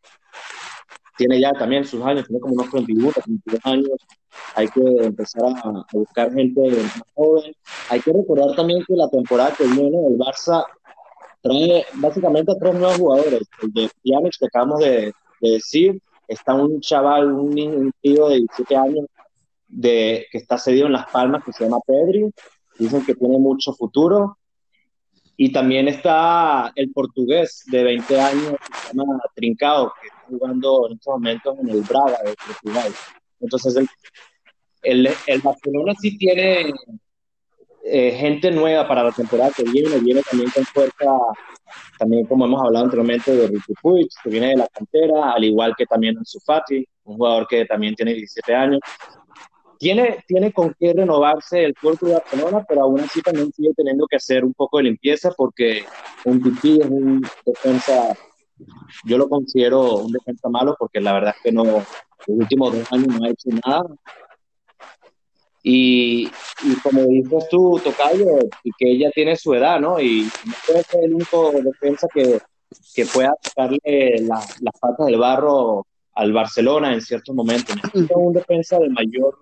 tiene 1.16 1.40
ya 1.40 1.52
también 1.52 1.84
sus 1.84 2.02
años, 2.04 2.26
tiene 2.26 2.40
como 2.40 2.54
unos 2.54 2.70
31, 2.70 3.12
32 3.12 3.60
años, 3.64 3.98
hay 4.54 4.68
que 4.68 4.80
empezar 4.80 5.42
a, 5.64 5.84
buscar 5.92 6.32
gente 6.32 6.60
más 6.60 7.02
joven. 7.14 7.52
Hay 7.90 8.00
que 8.00 8.12
recordar 8.12 8.54
también 8.54 8.84
que 8.86 8.94
la 8.94 9.10
temporada 9.10 9.52
que 9.52 9.64
viene 9.64 9.98
el 10.06 10.16
Barça 10.16 10.64
trae 11.42 11.84
básicamente 11.94 12.52
a 12.52 12.58
tres 12.58 12.74
nuevos 12.74 12.96
jugadores. 12.96 13.42
El 13.62 13.72
de 13.72 13.90
Pjanic, 14.02 14.34
que 14.38 14.46
acabamos 14.46 14.80
de, 14.80 15.12
decir, 15.40 16.00
está 16.26 16.54
un 16.54 16.80
chaval, 16.80 17.32
un, 17.32 17.58
un 17.58 17.92
tío 18.00 18.28
de 18.28 18.36
17 18.38 18.76
años 18.76 19.06
de, 19.68 20.26
que 20.30 20.38
está 20.38 20.58
cedido 20.58 20.86
en 20.86 20.92
Las 20.92 21.10
Palmas, 21.10 21.44
que 21.44 21.52
se 21.52 21.64
llama 21.64 21.78
Pedri, 21.86 22.30
dicen 22.78 23.04
que 23.04 23.14
tiene 23.14 23.38
mucho 23.38 23.72
futuro. 23.72 24.38
Y 25.40 25.52
también 25.52 25.86
está 25.86 26.72
el 26.74 26.90
portugués 26.90 27.62
de 27.66 27.84
20 27.84 28.20
años, 28.20 28.56
que 28.58 28.88
se 28.88 28.96
llama 28.96 29.20
Trincao, 29.36 29.92
que 30.00 30.08
está 30.08 30.24
jugando 30.28 30.88
en 30.88 30.94
estos 30.94 31.14
momentos 31.14 31.58
en 31.60 31.68
el 31.68 31.82
Braga 31.82 32.18
de 32.24 32.34
Portugal. 32.44 32.92
Entonces, 33.38 33.76
el, 33.76 33.88
el, 34.82 35.08
el 35.28 35.40
Barcelona 35.40 35.94
sí 36.00 36.18
tiene 36.18 36.72
eh, 37.90 38.12
gente 38.12 38.50
nueva 38.50 38.86
para 38.86 39.04
la 39.04 39.12
temporada 39.12 39.50
que 39.56 39.64
viene, 39.64 39.98
viene 39.98 40.22
también 40.22 40.50
con 40.50 40.64
fuerza 40.64 41.06
también 41.98 42.26
como 42.26 42.44
hemos 42.44 42.62
hablado 42.62 42.84
anteriormente 42.86 43.34
de 43.34 43.48
Ricky 43.48 43.74
Puig, 43.82 44.08
que 44.22 44.30
viene 44.30 44.48
de 44.48 44.56
la 44.56 44.68
cantera, 44.68 45.32
al 45.32 45.44
igual 45.44 45.74
que 45.76 45.86
también 45.86 46.16
Sufati, 46.24 46.86
un 47.04 47.16
jugador 47.16 47.46
que 47.46 47.64
también 47.64 47.94
tiene 47.94 48.14
17 48.14 48.54
años. 48.54 48.80
Tiene, 49.78 50.24
tiene 50.26 50.52
con 50.52 50.74
qué 50.78 50.92
renovarse 50.92 51.64
el 51.64 51.74
cuerpo 51.76 52.06
de 52.06 52.14
Barcelona, 52.14 52.64
pero 52.68 52.82
aún 52.82 53.00
así 53.00 53.22
también 53.22 53.52
sigue 53.52 53.72
teniendo 53.76 54.06
que 54.08 54.16
hacer 54.16 54.44
un 54.44 54.54
poco 54.54 54.78
de 54.78 54.84
limpieza 54.84 55.32
porque 55.36 55.84
un 56.24 56.42
Titi 56.42 56.80
es 56.80 56.86
un 56.86 57.22
defensa, 57.46 58.16
yo 59.04 59.18
lo 59.18 59.28
considero 59.28 59.98
un 59.98 60.12
defensa 60.12 60.48
malo 60.48 60.74
porque 60.78 61.00
la 61.00 61.12
verdad 61.12 61.34
es 61.36 61.42
que 61.42 61.52
no, 61.52 61.62
los 61.64 61.84
últimos 62.26 62.76
dos 62.76 62.92
años 62.92 63.06
no 63.06 63.24
ha 63.24 63.30
hecho 63.30 63.50
nada, 63.64 63.84
y, 65.62 66.30
y, 66.62 66.74
como 66.82 67.02
dices 67.04 67.48
tú, 67.50 67.80
Tocayo, 67.82 68.38
y 68.64 68.70
que 68.78 68.90
ella 68.90 69.10
tiene 69.12 69.36
su 69.36 69.54
edad, 69.54 69.80
¿no? 69.80 70.00
Y 70.00 70.28
no 70.44 70.54
puede 70.66 70.82
ser 70.84 71.04
el 71.04 71.14
único 71.14 71.52
defensa 71.52 72.06
que, 72.12 72.38
que 72.94 73.06
pueda 73.06 73.32
sacarle 73.42 74.20
las 74.20 74.80
patas 74.80 75.06
del 75.06 75.18
barro 75.18 75.86
al 76.14 76.32
Barcelona 76.32 76.92
en 76.92 77.00
ciertos 77.00 77.34
momentos. 77.34 77.76
Necesita 77.76 78.16
un 78.16 78.32
defensa 78.32 78.78
de 78.78 78.88
mayor 78.90 79.36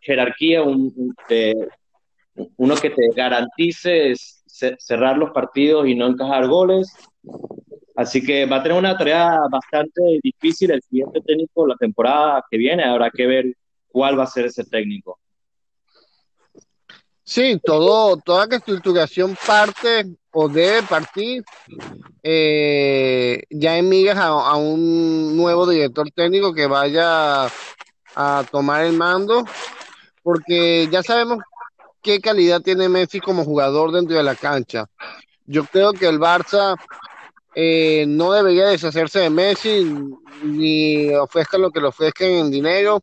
jerarquía, 0.00 0.62
un, 0.62 1.14
uno 2.56 2.74
que 2.76 2.90
te 2.90 3.08
garantice 3.14 4.14
cerrar 4.46 5.16
los 5.18 5.30
partidos 5.30 5.86
y 5.86 5.94
no 5.94 6.06
encajar 6.06 6.46
goles. 6.46 6.92
Así 7.94 8.22
que 8.22 8.44
va 8.46 8.56
a 8.56 8.62
tener 8.62 8.78
una 8.78 8.96
tarea 8.96 9.38
bastante 9.50 10.20
difícil 10.22 10.70
el 10.70 10.82
siguiente 10.82 11.20
técnico 11.22 11.66
la 11.66 11.76
temporada 11.76 12.44
que 12.50 12.58
viene. 12.58 12.84
Habrá 12.84 13.10
que 13.10 13.26
ver 13.26 13.54
cuál 13.88 14.18
va 14.18 14.24
a 14.24 14.28
ser 14.28 14.46
ese 14.46 14.64
técnico. 14.64 15.18
Sí, 17.28 17.60
todo, 17.62 18.16
toda 18.18 18.46
la 18.46 18.56
estructuración 18.56 19.36
parte 19.44 20.06
o 20.30 20.48
debe 20.48 20.84
partir 20.84 21.42
eh, 22.22 23.42
ya 23.50 23.76
en 23.76 23.88
migas 23.88 24.16
a, 24.16 24.54
un 24.54 25.36
nuevo 25.36 25.68
director 25.68 26.08
técnico 26.14 26.54
que 26.54 26.68
vaya 26.68 27.48
a 28.14 28.44
tomar 28.52 28.84
el 28.84 28.92
mando, 28.92 29.44
porque 30.22 30.88
ya 30.88 31.02
sabemos 31.02 31.38
qué 32.00 32.20
calidad 32.20 32.62
tiene 32.62 32.88
Messi 32.88 33.18
como 33.18 33.44
jugador 33.44 33.90
dentro 33.90 34.16
de 34.16 34.22
la 34.22 34.36
cancha. 34.36 34.86
Yo 35.46 35.64
creo 35.64 35.92
que 35.94 36.06
el 36.06 36.20
Barça 36.20 36.76
eh, 37.58 38.04
no 38.06 38.32
debería 38.32 38.66
deshacerse 38.66 39.18
de 39.20 39.30
Messi 39.30 39.82
ni 40.42 41.08
ofrezca 41.14 41.56
lo 41.56 41.70
que 41.70 41.80
le 41.80 41.86
ofrezcan 41.86 42.28
en 42.28 42.50
dinero. 42.50 43.00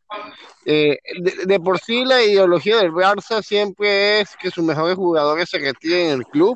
Eh, 0.64 1.00
de, 1.48 1.60
por 1.60 1.80
sí 1.80 2.06
la 2.06 2.22
ideología 2.22 2.78
del 2.78 2.92
Barça 2.92 3.42
siempre 3.42 4.22
es 4.22 4.30
que 4.40 4.52
sus 4.52 4.64
mejores 4.64 4.96
jugadores 4.96 5.50
se 5.50 5.58
retiren 5.58 6.12
en 6.12 6.20
el 6.20 6.26
club. 6.28 6.56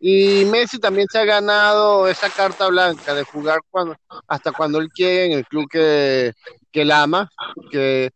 Y 0.00 0.46
Messi 0.46 0.78
también 0.78 1.06
se 1.12 1.18
ha 1.18 1.26
ganado 1.26 2.08
esa 2.08 2.30
carta 2.30 2.68
blanca 2.68 3.12
de 3.12 3.24
jugar 3.24 3.60
cuando, 3.70 3.94
hasta 4.26 4.50
cuando 4.50 4.78
él 4.78 4.88
quiere 4.88 5.26
en 5.26 5.32
el 5.32 5.46
club 5.46 5.68
que, 5.70 6.32
que 6.72 6.80
él 6.80 6.90
ama. 6.92 7.30
Que, 7.70 8.10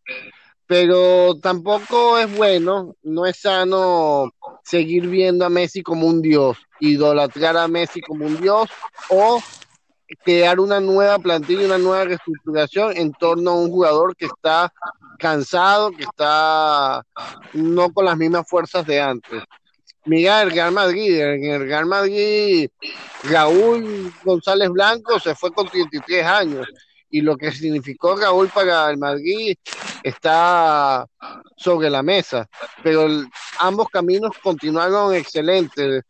pero 0.67 1.39
tampoco 1.41 2.19
es 2.19 2.37
bueno, 2.37 2.95
no 3.03 3.27
es 3.27 3.41
sano 3.41 4.31
seguir 4.65 5.07
viendo 5.09 5.45
a 5.45 5.51
Messi 5.51 5.83
como 5.83 6.07
un 6.07 6.21
dios, 6.21 6.59
idolatrar 6.81 7.57
a 7.57 7.69
Messi 7.69 8.01
como 8.01 8.27
un 8.27 8.41
dios 8.41 8.69
o 9.09 9.41
crear 10.25 10.61
una 10.61 10.81
nueva 10.81 11.19
plantilla, 11.19 11.67
una 11.67 11.79
nueva 11.79 12.05
reestructuración 12.05 12.97
en 12.97 13.13
torno 13.13 13.51
a 13.53 13.61
un 13.61 13.71
jugador 13.71 14.17
que 14.17 14.27
está 14.27 14.73
cansado, 15.19 15.91
que 15.93 16.03
está 16.03 17.03
no 17.53 17.93
con 17.93 18.05
las 18.05 18.17
mismas 18.17 18.49
fuerzas 18.49 18.87
de 18.87 19.01
antes. 19.01 19.43
Mira 20.05 20.43
el 20.43 20.53
Real 20.53 20.73
Madrid, 20.73 21.21
en 21.21 21.45
el 21.45 21.61
Real 21.63 21.87
Madrid 21.87 22.71
Raúl 23.25 24.13
González 24.23 24.71
Blanco 24.71 25.19
se 25.19 25.35
fue 25.35 25.53
con 25.53 25.69
33 25.69 26.25
años 26.25 26.67
y 27.11 27.21
lo 27.21 27.37
que 27.37 27.53
significó 27.53 28.17
Raúl 28.17 28.49
para 28.49 28.91
el 28.91 28.99
Madrid 28.99 29.57
está 30.03 31.07
sobre 31.57 31.91
la 31.91 32.03
mesa, 32.03 32.49
pero 32.83 33.09
ambos 33.59 33.89
caminos 33.89 34.33
continuaron 34.43 35.15
excelentes, 35.15 36.05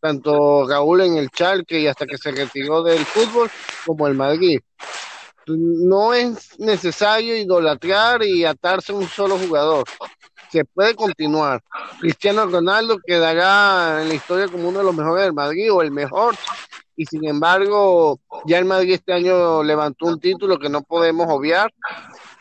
tanto 0.00 0.66
Raúl 0.68 1.02
en 1.02 1.16
el 1.16 1.30
Charque 1.30 1.80
y 1.80 1.86
hasta 1.86 2.06
que 2.06 2.18
se 2.18 2.30
retiró 2.30 2.82
del 2.82 3.04
fútbol, 3.04 3.50
como 3.86 4.06
el 4.06 4.14
Madrid. 4.14 4.60
No 5.46 6.12
es 6.12 6.58
necesario 6.58 7.36
idolatrar 7.36 8.22
y 8.22 8.44
atarse 8.44 8.92
a 8.92 8.96
un 8.96 9.08
solo 9.08 9.38
jugador. 9.38 9.84
Se 10.50 10.64
puede 10.64 10.94
continuar. 10.94 11.62
Cristiano 12.00 12.46
Ronaldo 12.46 12.98
quedará 13.04 14.02
en 14.02 14.08
la 14.08 14.14
historia 14.14 14.48
como 14.48 14.68
uno 14.68 14.78
de 14.78 14.84
los 14.84 14.94
mejores 14.94 15.24
del 15.24 15.32
Madrid 15.32 15.72
o 15.72 15.82
el 15.82 15.90
mejor, 15.90 16.34
y 16.98 17.06
sin 17.06 17.24
embargo 17.26 18.18
ya 18.44 18.58
el 18.58 18.64
Madrid 18.64 18.94
este 18.94 19.12
año 19.12 19.62
levantó 19.62 20.06
un 20.06 20.18
título 20.18 20.58
que 20.58 20.68
no 20.68 20.82
podemos 20.82 21.28
obviar 21.30 21.72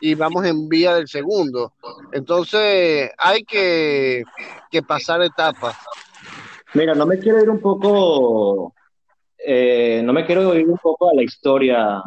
y 0.02 0.16
vamos 0.16 0.46
en 0.46 0.68
vía 0.68 0.96
del 0.96 1.08
segundo. 1.08 1.74
Entonces 2.12 3.12
hay 3.18 3.44
que, 3.44 4.24
pasar 4.88 5.22
etapas. 5.22 5.78
Mira, 6.74 6.96
no 6.96 7.06
me 7.06 7.20
quiero 7.20 7.42
ir 7.42 7.50
un 7.50 7.60
poco, 7.60 8.74
eh, 9.38 10.02
no 10.04 10.12
me 10.12 10.26
quiero 10.26 10.56
ir 10.56 10.68
un 10.68 10.78
poco 10.78 11.10
a 11.10 11.16
la 11.16 11.24
historia 11.24 12.02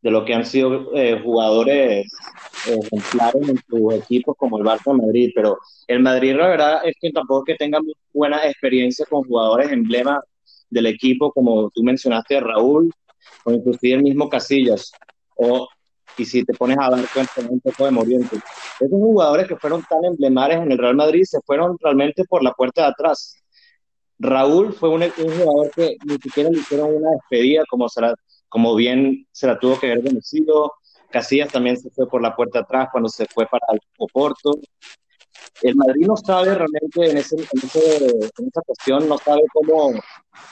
de 0.00 0.10
lo 0.10 0.24
que 0.24 0.34
han 0.34 0.44
sido 0.44 0.94
eh, 0.96 1.20
jugadores 1.22 2.12
eh, 2.66 2.80
ejemplares 2.92 3.48
en 3.48 3.58
sus 3.68 3.94
equipos 3.94 4.36
como 4.36 4.58
el 4.58 4.64
Barça 4.64 4.92
Madrid, 4.92 5.30
pero 5.34 5.58
el 5.86 6.00
Madrid 6.00 6.34
la 6.34 6.48
verdad 6.48 6.80
es 6.84 6.96
que 7.00 7.12
tampoco 7.12 7.44
que 7.44 7.54
tenga 7.54 7.80
muy 7.80 7.94
buena 8.12 8.44
experiencia 8.44 9.06
con 9.08 9.22
jugadores 9.22 9.70
emblemas 9.70 10.18
del 10.72 10.86
equipo, 10.86 11.30
como 11.32 11.70
tú 11.70 11.82
mencionaste, 11.82 12.40
Raúl, 12.40 12.90
o 13.44 13.52
inclusive 13.52 13.96
el 13.96 14.02
mismo 14.02 14.28
Casillas, 14.28 14.90
o, 15.36 15.68
y 16.16 16.24
si 16.24 16.44
te 16.44 16.54
pones 16.54 16.78
a 16.80 16.90
dar 16.90 17.04
cuenta 17.12 17.32
un 17.48 17.60
poco 17.60 17.84
de 17.84 17.90
Moriente. 17.90 18.36
Esos 18.80 18.90
jugadores 18.90 19.46
que 19.46 19.56
fueron 19.56 19.82
tan 19.82 20.04
emblemáticos 20.04 20.64
en 20.64 20.72
el 20.72 20.78
Real 20.78 20.96
Madrid 20.96 21.24
se 21.24 21.40
fueron 21.42 21.76
realmente 21.78 22.24
por 22.24 22.42
la 22.42 22.52
puerta 22.52 22.82
de 22.82 22.88
atrás. 22.88 23.36
Raúl 24.18 24.72
fue 24.72 24.88
un, 24.88 25.02
jugador 25.10 25.70
que 25.74 25.96
ni 26.06 26.16
siquiera 26.16 26.48
le 26.48 26.58
hicieron 26.58 26.94
una 26.94 27.10
despedida, 27.10 27.64
como, 27.68 27.86
como 28.48 28.74
bien 28.74 29.26
se 29.30 29.46
la 29.46 29.58
tuvo 29.58 29.78
que 29.78 29.90
haber 29.90 30.02
vencido. 30.02 30.72
Casillas 31.10 31.52
también 31.52 31.76
se 31.76 31.90
fue 31.90 32.08
por 32.08 32.22
la 32.22 32.34
puerta 32.34 32.60
atrás 32.60 32.88
cuando 32.90 33.10
se 33.10 33.26
fue 33.26 33.46
para 33.46 33.66
el 33.72 33.80
Oporto 33.98 34.52
el 35.62 35.76
Madrid 35.76 36.06
no 36.06 36.16
sabe 36.16 36.54
realmente 36.54 37.10
en, 37.10 37.18
ese, 37.18 37.36
en, 37.36 38.48
esa 38.48 38.62
cuestión, 38.66 39.08
no 39.08 39.18
sabe 39.18 39.42
cómo 39.52 39.92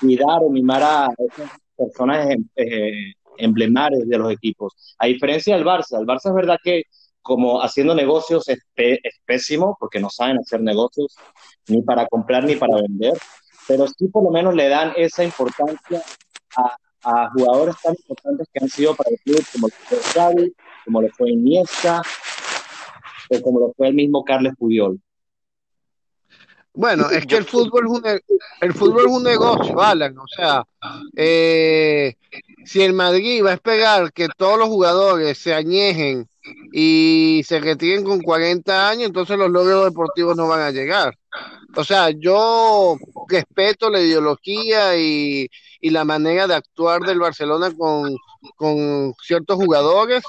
cuidar 0.00 0.42
o 0.42 0.50
mimar 0.50 0.82
a 0.82 1.08
esas 1.18 1.50
personas 1.76 2.36
eh, 2.56 3.12
emblemáticas 3.38 4.08
de 4.08 4.18
los 4.18 4.32
equipos. 4.32 4.96
A 4.98 5.06
diferencia 5.06 5.56
del 5.56 5.64
Barça, 5.64 5.98
el 5.98 6.06
Barça 6.06 6.28
es 6.28 6.34
verdad 6.34 6.58
que 6.62 6.84
como 7.22 7.62
haciendo 7.62 7.94
negocios 7.94 8.48
es, 8.48 8.58
pésimo, 9.24 9.76
porque 9.78 10.00
no 10.00 10.10
saben 10.10 10.38
hacer 10.38 10.60
negocios 10.60 11.14
ni 11.68 11.82
para 11.82 12.06
comprar 12.06 12.44
ni 12.44 12.56
para 12.56 12.76
vender, 12.76 13.12
pero 13.68 13.86
sí 13.86 14.08
por 14.08 14.24
lo 14.24 14.30
menos 14.30 14.54
le 14.54 14.68
dan 14.68 14.92
esa 14.96 15.22
importancia 15.22 16.02
a, 16.56 16.76
a 17.04 17.30
jugadores 17.30 17.76
tan 17.82 17.94
importantes 17.94 18.48
que 18.52 18.64
han 18.64 18.68
sido 18.68 18.94
para 18.94 19.10
el 19.10 19.18
club, 19.20 19.44
como 19.52 19.68
fue 19.68 19.98
Xavi, 19.98 20.54
como 20.84 21.02
lo 21.02 21.08
fue 21.10 21.30
Iniesta, 21.30 22.02
como 23.38 23.60
lo 23.60 23.72
fue 23.76 23.88
el 23.88 23.94
mismo 23.94 24.24
Carles 24.24 24.54
Puyol. 24.58 25.00
Bueno, 26.72 27.10
es 27.10 27.26
que 27.26 27.36
el 27.36 27.44
fútbol 27.44 27.86
es 27.86 27.90
un, 27.90 28.20
el 28.60 28.72
fútbol 28.72 29.06
es 29.06 29.12
un 29.12 29.22
negocio, 29.24 29.80
Alan. 29.80 30.16
O 30.18 30.26
sea, 30.28 30.64
eh, 31.16 32.14
si 32.64 32.82
el 32.82 32.92
Madrid 32.92 33.44
va 33.44 33.50
a 33.50 33.54
esperar 33.54 34.12
que 34.12 34.28
todos 34.36 34.58
los 34.58 34.68
jugadores 34.68 35.36
se 35.36 35.52
añejen 35.52 36.28
y 36.72 37.42
se 37.44 37.58
retiren 37.60 38.04
con 38.04 38.20
40 38.20 38.88
años, 38.88 39.06
entonces 39.06 39.36
los 39.36 39.50
logros 39.50 39.84
deportivos 39.84 40.36
no 40.36 40.46
van 40.46 40.60
a 40.60 40.70
llegar. 40.70 41.14
O 41.76 41.84
sea, 41.84 42.10
yo 42.10 42.96
respeto 43.28 43.90
la 43.90 44.00
ideología 44.00 44.96
y, 44.96 45.48
y 45.80 45.90
la 45.90 46.04
manera 46.04 46.46
de 46.46 46.54
actuar 46.54 47.00
del 47.00 47.18
Barcelona 47.18 47.72
con, 47.76 48.14
con 48.56 49.12
ciertos 49.22 49.56
jugadores, 49.56 50.22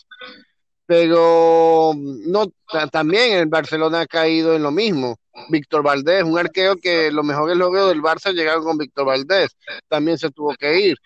pero 0.91 1.93
no 1.95 2.51
también 2.91 3.38
el 3.38 3.45
Barcelona 3.45 4.01
ha 4.01 4.06
caído 4.06 4.58
en 4.58 4.63
lo 4.63 4.71
mismo. 4.71 5.15
Víctor 5.47 5.84
Valdés, 5.84 6.25
un 6.25 6.38
arquero 6.38 6.75
que 6.75 7.10
los 7.12 7.23
mejores 7.23 7.56
logros 7.56 7.88
del 7.88 8.01
Barça 8.01 8.34
llegaron 8.34 8.65
con 8.65 8.77
Víctor 8.77 9.06
Valdés, 9.06 9.56
también 9.88 10.17
se 10.17 10.32
tuvo 10.32 10.54
que 10.56 10.82
ir. 10.82 10.97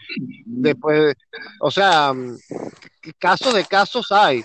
Después, 0.43 1.13
o 1.59 1.69
sea, 1.69 2.13
casos 3.19 3.53
de 3.53 3.63
casos 3.63 4.11
hay, 4.11 4.43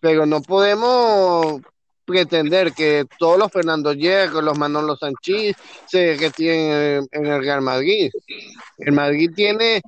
pero 0.00 0.24
no 0.24 0.40
podemos 0.40 1.60
pretender 2.04 2.72
que 2.72 3.04
todos 3.18 3.38
los 3.38 3.50
Fernando 3.50 3.92
Hierro, 3.92 4.42
los 4.42 4.58
Manolo 4.58 4.96
Sanchís 4.96 5.54
se 5.86 6.16
retiren 6.16 7.08
en, 7.10 7.26
el 7.26 7.40
Real 7.40 7.62
Madrid. 7.62 8.10
El 8.78 8.92
Madrid 8.92 9.30
tiene 9.34 9.80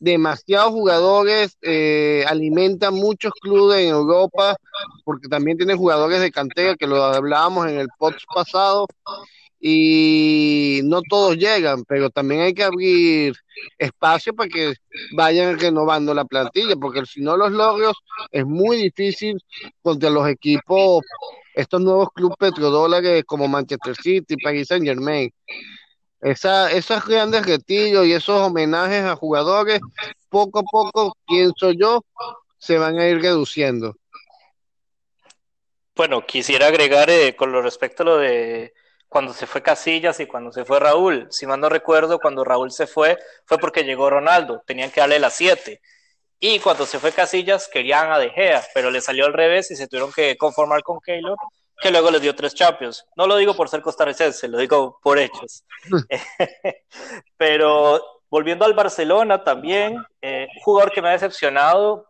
demasiados 0.00 0.72
jugadores, 0.72 1.56
eh, 1.62 2.24
alimenta 2.26 2.90
muchos 2.90 3.32
clubes 3.40 3.80
en 3.80 3.88
Europa, 3.88 4.56
porque 5.04 5.28
también 5.28 5.56
tiene 5.56 5.74
jugadores 5.74 6.20
de 6.20 6.30
cantera, 6.30 6.76
que 6.76 6.86
lo 6.86 7.02
hablábamos 7.02 7.68
en 7.68 7.78
el 7.78 7.88
post 7.98 8.20
pasado, 8.34 8.86
y 9.64 10.80
no 10.82 11.02
todos 11.08 11.36
llegan, 11.36 11.84
pero 11.84 12.10
también 12.10 12.40
hay 12.40 12.52
que 12.52 12.64
abrir 12.64 13.36
espacio 13.78 14.34
para 14.34 14.48
que 14.48 14.74
vayan 15.12 15.56
renovando 15.56 16.12
la 16.12 16.24
plantilla, 16.24 16.74
porque 16.74 17.06
si 17.06 17.20
no 17.20 17.36
los 17.36 17.52
logros 17.52 17.96
es 18.32 18.44
muy 18.44 18.76
difícil 18.76 19.40
contra 19.80 20.10
los 20.10 20.28
equipos, 20.28 21.04
estos 21.54 21.80
nuevos 21.80 22.08
clubes 22.12 22.36
petrodólares 22.40 23.22
como 23.24 23.46
Manchester 23.46 23.94
City, 23.94 24.34
Paris 24.42 24.66
Saint 24.66 24.84
Germain. 24.84 25.32
Esa, 26.20 26.72
esos 26.72 27.06
grandes 27.06 27.46
retiros 27.46 28.04
y 28.04 28.14
esos 28.14 28.40
homenajes 28.40 29.04
a 29.04 29.14
jugadores, 29.14 29.80
poco 30.28 30.58
a 30.58 30.62
poco, 30.62 31.16
pienso 31.24 31.70
yo, 31.70 32.04
se 32.58 32.78
van 32.78 32.98
a 32.98 33.06
ir 33.06 33.22
reduciendo. 33.22 33.94
Bueno, 35.94 36.26
quisiera 36.26 36.66
agregar 36.66 37.10
eh, 37.10 37.36
con 37.36 37.52
lo 37.52 37.62
respecto 37.62 38.02
a 38.02 38.06
lo 38.06 38.16
de 38.18 38.72
cuando 39.12 39.34
se 39.34 39.46
fue 39.46 39.62
Casillas 39.62 40.18
y 40.20 40.26
cuando 40.26 40.50
se 40.50 40.64
fue 40.64 40.80
Raúl. 40.80 41.26
Si 41.30 41.46
mal 41.46 41.60
no 41.60 41.68
recuerdo, 41.68 42.18
cuando 42.18 42.44
Raúl 42.44 42.72
se 42.72 42.86
fue, 42.86 43.18
fue 43.44 43.58
porque 43.58 43.84
llegó 43.84 44.08
Ronaldo, 44.08 44.62
tenían 44.66 44.90
que 44.90 45.00
darle 45.00 45.18
las 45.18 45.34
siete. 45.34 45.82
Y 46.40 46.58
cuando 46.60 46.86
se 46.86 46.98
fue 46.98 47.12
Casillas, 47.12 47.68
querían 47.68 48.10
a 48.10 48.18
De 48.18 48.30
Gea, 48.30 48.64
pero 48.72 48.90
le 48.90 49.02
salió 49.02 49.26
al 49.26 49.34
revés 49.34 49.70
y 49.70 49.76
se 49.76 49.86
tuvieron 49.86 50.10
que 50.12 50.38
conformar 50.38 50.82
con 50.82 50.98
Keylor, 50.98 51.36
que 51.80 51.90
luego 51.90 52.10
les 52.10 52.22
dio 52.22 52.34
tres 52.34 52.54
Champions. 52.54 53.04
No 53.14 53.26
lo 53.26 53.36
digo 53.36 53.54
por 53.54 53.68
ser 53.68 53.82
costarricense, 53.82 54.48
lo 54.48 54.56
digo 54.56 54.98
por 55.02 55.18
hechos. 55.18 55.62
pero 57.36 58.02
volviendo 58.30 58.64
al 58.64 58.72
Barcelona 58.72 59.44
también, 59.44 60.02
eh, 60.22 60.48
un 60.56 60.62
jugador 60.62 60.90
que 60.90 61.02
me 61.02 61.10
ha 61.10 61.12
decepcionado, 61.12 62.08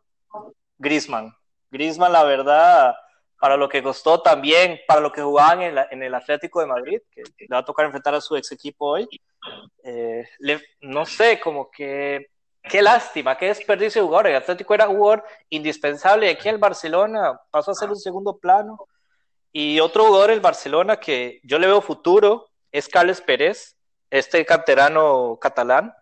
Grisman. 0.78 1.34
Grisman, 1.68 2.12
la 2.12 2.22
verdad, 2.22 2.94
para 3.42 3.56
lo 3.56 3.68
que 3.68 3.82
costó 3.82 4.22
también, 4.22 4.78
para 4.86 5.00
lo 5.00 5.10
que 5.10 5.20
jugaban 5.20 5.62
en, 5.62 6.02
el 6.04 6.14
Atlético 6.14 6.60
de 6.60 6.66
Madrid, 6.68 7.00
que 7.10 7.24
le 7.40 7.48
va 7.48 7.58
a 7.58 7.64
tocar 7.64 7.86
enfrentar 7.86 8.14
a 8.14 8.20
su 8.20 8.36
ex 8.36 8.52
equipo 8.52 8.86
hoy. 8.86 9.08
Eh, 9.82 10.24
no 10.82 11.04
sé, 11.04 11.40
como 11.40 11.68
que 11.68 12.28
qué 12.62 12.80
lástima, 12.80 13.36
qué 13.36 13.46
desperdicio 13.46 14.00
de 14.00 14.06
jugador. 14.06 14.28
El 14.28 14.36
Atlético 14.36 14.74
era 14.74 14.86
jugador 14.86 15.24
indispensable. 15.50 16.30
Aquí 16.30 16.48
el 16.48 16.58
Barcelona 16.58 17.36
pasó 17.50 17.72
a 17.72 17.74
ser 17.74 17.88
un 17.88 17.96
segundo 17.96 18.38
plano. 18.38 18.86
Y 19.50 19.80
otro 19.80 20.04
jugador 20.04 20.30
del 20.30 20.38
Barcelona 20.38 21.00
que 21.00 21.40
yo 21.42 21.58
le 21.58 21.66
veo 21.66 21.80
futuro 21.80 22.48
es 22.70 22.88
Carles 22.88 23.20
Pérez, 23.20 23.74
este 24.08 24.46
canterano 24.46 25.36
catalán, 25.40 25.92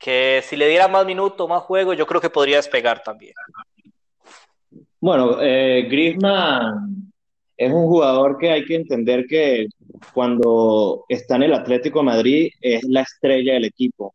que 0.00 0.42
si 0.42 0.56
le 0.56 0.66
diera 0.66 0.88
más 0.88 1.04
minutos, 1.04 1.46
más 1.50 1.64
juego, 1.64 1.92
yo 1.92 2.06
creo 2.06 2.22
que 2.22 2.30
podría 2.30 2.56
despegar 2.56 3.02
también. 3.02 3.34
Bueno, 5.00 5.40
eh, 5.40 5.86
Griezmann 5.88 7.12
es 7.56 7.72
un 7.72 7.86
jugador 7.86 8.36
que 8.38 8.50
hay 8.50 8.64
que 8.64 8.74
entender 8.74 9.26
que 9.28 9.68
cuando 10.12 11.04
está 11.08 11.36
en 11.36 11.44
el 11.44 11.54
Atlético 11.54 12.02
Madrid 12.02 12.50
es 12.60 12.82
la 12.84 13.02
estrella 13.02 13.54
del 13.54 13.66
equipo. 13.66 14.14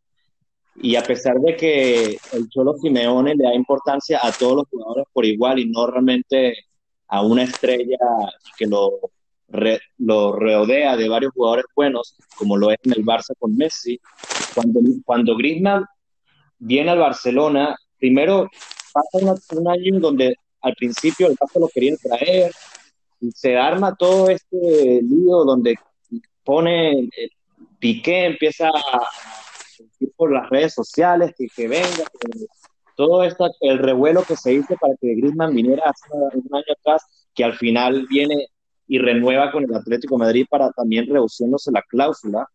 Y 0.76 0.96
a 0.96 1.04
pesar 1.04 1.40
de 1.40 1.56
que 1.56 2.18
el 2.34 2.50
Cholo 2.50 2.74
Simeone 2.74 3.36
le 3.36 3.46
da 3.46 3.54
importancia 3.54 4.20
a 4.22 4.32
todos 4.32 4.58
los 4.58 4.68
jugadores 4.70 5.06
por 5.14 5.26
igual 5.26 5.60
y 5.60 5.70
no 5.70 5.88
realmente 5.88 6.54
a 7.08 7.22
una 7.22 7.44
estrella 7.44 7.98
que 8.58 8.66
lo, 8.66 9.00
lo 10.00 10.34
rodea 10.34 10.98
de 10.98 11.08
varios 11.08 11.32
jugadores 11.34 11.66
buenos, 11.76 12.18
como 12.36 12.58
lo 12.58 12.72
es 12.72 12.80
en 12.84 12.94
el 12.94 13.06
Barça 13.06 13.34
con 13.40 13.56
Messi, 13.56 14.00
cuando, 14.54 14.82
cuando 15.06 15.38
Griezmann 15.38 15.86
viene 16.58 16.92
al 16.92 17.00
Barcelona, 17.00 17.76
primero 18.00 18.50
pasa 18.94 19.36
un 19.56 19.68
año 19.68 20.00
donde 20.00 20.36
al 20.64 20.74
principio 20.76 21.28
el 21.28 21.36
Barça 21.36 21.60
lo 21.60 21.68
quería 21.68 21.96
traer, 21.98 22.52
se 23.34 23.58
arma 23.58 23.96
todo 23.96 24.30
este 24.30 25.02
lío 25.02 25.44
donde 25.46 25.76
pone 26.44 27.04
eh, 27.04 27.30
Piqué, 27.80 28.26
empieza 28.26 28.70
a 28.70 29.02
por 30.16 30.32
las 30.32 30.50
redes 30.50 30.74
sociales 30.74 31.34
que, 31.38 31.48
que 31.56 31.68
venga, 31.68 32.06
todo 32.96 33.24
esto, 33.24 33.50
el 33.62 33.80
revuelo 33.80 34.24
que 34.24 34.36
se 34.36 34.54
hizo 34.54 34.76
para 34.80 34.94
que 35.00 35.16
Griezmann 35.16 35.56
viniera 35.56 35.84
hace 35.86 36.14
un 36.14 36.56
año 36.56 36.64
atrás, 36.80 37.04
que 37.34 37.44
al 37.44 37.56
final 37.56 38.06
viene 38.08 38.48
y 38.88 39.00
renueva 39.00 39.52
con 39.52 39.64
el 39.64 39.74
Atlético 39.74 40.18
Madrid 40.18 40.46
para 40.50 40.72
también 40.72 41.08
reduciéndose 41.08 41.72
la 41.72 41.82
cláusula. 41.82 42.48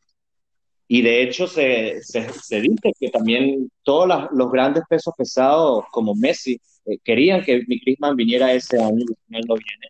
Y 0.86 1.02
de 1.02 1.22
hecho 1.22 1.46
se, 1.46 2.02
se, 2.02 2.60
dice 2.60 2.92
que 2.98 3.10
también 3.10 3.70
todos 3.82 4.28
los 4.32 4.50
grandes 4.50 4.84
pesos 4.88 5.12
pesados 5.16 5.84
como 5.90 6.14
Messi 6.14 6.60
eh, 6.88 6.98
querían 7.04 7.44
que 7.44 7.60
Griezmann 7.60 8.16
viniera 8.16 8.52
ese 8.52 8.80
año 8.80 9.04
y 9.04 9.46
no 9.46 9.54
viene. 9.54 9.88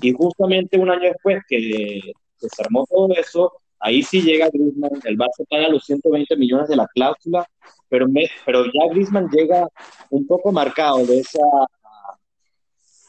Y 0.00 0.12
justamente 0.12 0.78
un 0.78 0.90
año 0.90 1.04
después 1.04 1.40
que, 1.48 2.00
se 2.36 2.62
armó 2.62 2.84
todo 2.90 3.14
eso, 3.14 3.52
ahí 3.78 4.02
sí 4.02 4.20
llega 4.20 4.50
Griezmann, 4.52 5.00
el 5.04 5.16
Barça 5.16 5.46
paga 5.48 5.68
los 5.68 5.84
120 5.84 6.36
millones 6.36 6.68
de 6.68 6.76
la 6.76 6.88
cláusula, 6.88 7.46
pero, 7.88 8.06
pero 8.44 8.64
ya 8.64 8.90
Griezmann 8.90 9.28
llega 9.30 9.68
un 10.10 10.26
poco 10.26 10.50
marcado 10.50 11.06
de 11.06 11.20
esa 11.20 11.40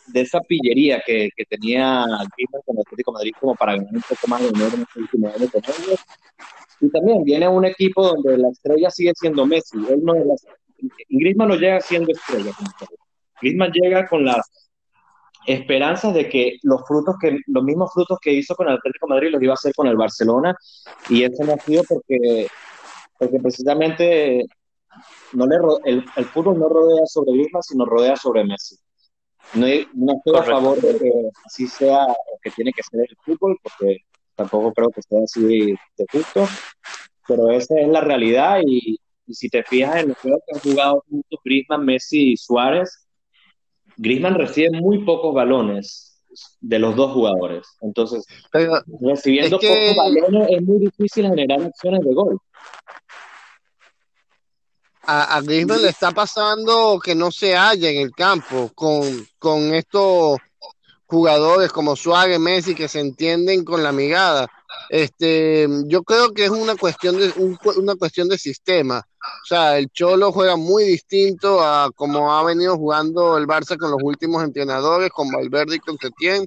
de 0.08 0.20
esa 0.20 0.42
pillería 0.42 1.02
que, 1.04 1.30
que 1.36 1.46
tenía 1.46 2.06
Griezmann 2.36 2.62
con 2.66 2.76
el 2.76 2.82
Atlético 2.82 3.12
de 3.12 3.16
Madrid 3.16 3.34
como 3.40 3.56
para 3.56 3.76
ganar 3.78 3.96
un 3.96 4.02
poco 4.02 4.28
más 4.28 4.42
de 4.42 4.50
dinero 4.52 4.72
en 4.74 4.80
los 4.82 4.96
últimos 4.96 5.36
años 5.36 5.50
Y 6.82 6.90
también 6.90 7.24
viene 7.24 7.48
un 7.48 7.66
equipo 7.66 8.06
donde 8.06 8.38
la 8.38 8.50
estrella 8.50 8.92
sigue 8.92 9.14
siendo 9.16 9.46
Messi. 9.46 9.78
Él 9.90 10.04
no 10.04 10.14
es 10.14 10.26
la, 10.26 11.46
no 11.48 11.56
llega 11.56 11.80
siendo 11.80 12.12
estrella. 12.12 12.52
Griezmann 13.42 13.72
llega 13.72 14.08
con 14.08 14.26
las 14.26 14.50
esperanzas 15.46 16.14
de 16.14 16.30
que 16.30 16.58
los 16.64 16.82
frutos 16.88 17.16
que 17.20 17.40
los 17.48 17.64
mismos 17.64 17.92
frutos 17.94 18.18
que 18.22 18.32
hizo 18.32 18.56
con 18.56 18.68
el 18.68 18.76
Atlético 18.76 19.08
de 19.08 19.14
Madrid 19.14 19.32
los 19.32 19.44
iba 19.44 19.54
a 19.54 19.56
hacer 19.56 19.74
con 19.74 19.88
el 19.88 19.98
Barcelona 19.98 20.56
y 21.10 21.24
eso 21.24 21.44
no 21.44 21.54
ha 21.54 21.58
sido 21.58 21.84
porque 21.88 22.48
porque 23.18 23.40
precisamente 23.40 24.46
no 25.34 25.46
le 25.46 25.58
el, 25.86 26.06
el 26.16 26.26
fútbol 26.26 26.60
no 26.60 26.70
rodea 26.70 27.06
sobre 27.06 27.34
Griezmann 27.34 27.64
sino 27.64 27.86
rodea 27.86 28.16
sobre 28.16 28.44
Messi. 28.46 28.78
No, 29.56 29.68
no 29.94 30.14
estoy 30.14 30.40
a 30.40 30.44
favor 30.44 30.80
de 30.80 30.98
que 30.98 31.12
así 31.46 31.68
sea 31.68 32.06
o 32.06 32.40
que 32.42 32.52
tiene 32.52 32.72
que 32.72 32.84
ser 32.84 33.02
el 33.02 33.18
fútbol 33.26 33.58
porque 33.62 33.98
tampoco 34.36 34.72
creo 34.74 34.90
que 34.90 35.02
esté 35.02 35.22
así 35.22 35.76
de 35.98 36.06
justo 36.12 36.48
pero 37.28 37.52
esa 37.52 37.80
es 37.80 37.88
la 37.88 38.02
realidad 38.02 38.60
y, 38.66 38.98
y 39.28 39.34
si 39.34 39.50
te 39.50 39.64
fijas 39.64 39.98
en 39.98 40.10
los 40.10 40.18
juegos 40.18 40.42
que 40.48 40.56
han 40.56 40.62
jugado 40.62 41.04
juntos 41.10 41.40
Griezmann, 41.44 41.86
Messi 41.86 42.32
y 42.32 42.38
Suárez 42.38 43.03
Griezmann 43.98 44.36
recibe 44.36 44.70
muy 44.72 45.04
pocos 45.06 45.34
balones 45.34 46.22
de 46.62 46.80
los 46.80 46.96
dos 46.96 47.12
jugadores. 47.12 47.68
Entonces, 47.82 48.26
recibiendo 49.02 49.60
pocos 49.60 49.96
balones 49.96 50.48
es 50.50 50.62
muy 50.64 50.80
difícil 50.80 51.28
generar 51.28 51.62
acciones 51.62 52.02
de 52.02 52.14
gol. 52.14 52.40
A, 55.06 55.36
a 55.36 55.42
Griezmann 55.42 55.82
le 55.82 55.90
está 55.90 56.12
pasando 56.12 57.00
que 57.04 57.14
no 57.14 57.30
se 57.30 57.56
halla 57.56 57.90
en 57.90 57.98
el 57.98 58.12
campo 58.12 58.72
con, 58.74 59.04
con 59.38 59.74
estos 59.74 60.38
jugadores 61.06 61.72
como 61.72 61.96
Suárez, 61.96 62.40
Messi, 62.40 62.74
que 62.74 62.88
se 62.88 63.00
entienden 63.00 63.64
con 63.64 63.84
la 63.84 63.92
mirada. 63.92 64.48
Este, 64.90 65.68
yo 65.86 66.04
creo 66.04 66.34
que 66.34 66.46
es 66.46 66.50
una 66.50 66.76
cuestión 66.76 67.18
de 67.18 67.34
una 67.78 67.96
cuestión 67.96 68.28
de 68.30 68.38
sistema. 68.38 69.00
O 69.00 69.46
sea, 69.46 69.78
el 69.78 69.90
Cholo 69.90 70.32
juega 70.32 70.56
muy 70.56 70.84
distinto 70.84 71.62
a 71.62 71.90
como 71.96 72.34
ha 72.34 72.44
venido 72.44 72.78
jugando 72.78 73.38
el 73.38 73.48
Barça 73.48 73.78
con 73.78 73.92
los 73.92 74.00
últimos 74.04 74.44
entrenadores, 74.44 75.10
como 75.10 75.38
Valverde 75.38 75.78
y 75.78 75.80
con 75.80 75.98
Setién. 75.98 76.46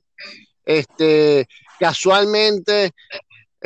Este, 0.65 1.47
casualmente 1.79 2.93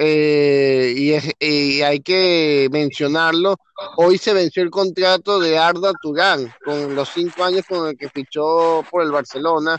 eh, 0.03 0.95
y, 0.97 1.83
hay 1.83 2.01
que 2.01 2.69
mencionarlo, 2.73 3.59
hoy 3.99 4.17
se 4.17 4.33
venció 4.33 4.63
el 4.63 4.71
contrato 4.71 5.39
de 5.39 5.59
Arda 5.59 5.93
Turán 6.01 6.51
con 6.65 6.95
los 6.95 7.11
cinco 7.11 7.45
años 7.45 7.67
con 7.69 7.87
el 7.87 7.99
que 7.99 8.09
fichó 8.09 8.83
por 8.91 9.03
el 9.03 9.11
Barcelona, 9.11 9.77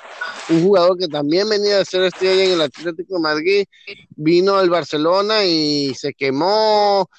un 0.49 0.63
jugador 0.63 0.99
que 0.99 1.07
también 1.07 1.49
venía 1.49 1.79
de 1.79 1.85
ser 1.85 2.03
estrella 2.03 2.43
en 2.43 2.51
el 2.51 2.61
Atlético 2.61 3.15
de 3.15 3.19
Madrid, 3.19 3.65
vino 4.11 4.57
al 4.57 4.69
Barcelona 4.69 5.43
y 5.43 5.95
se 5.95 6.13
quemó, 6.13 7.09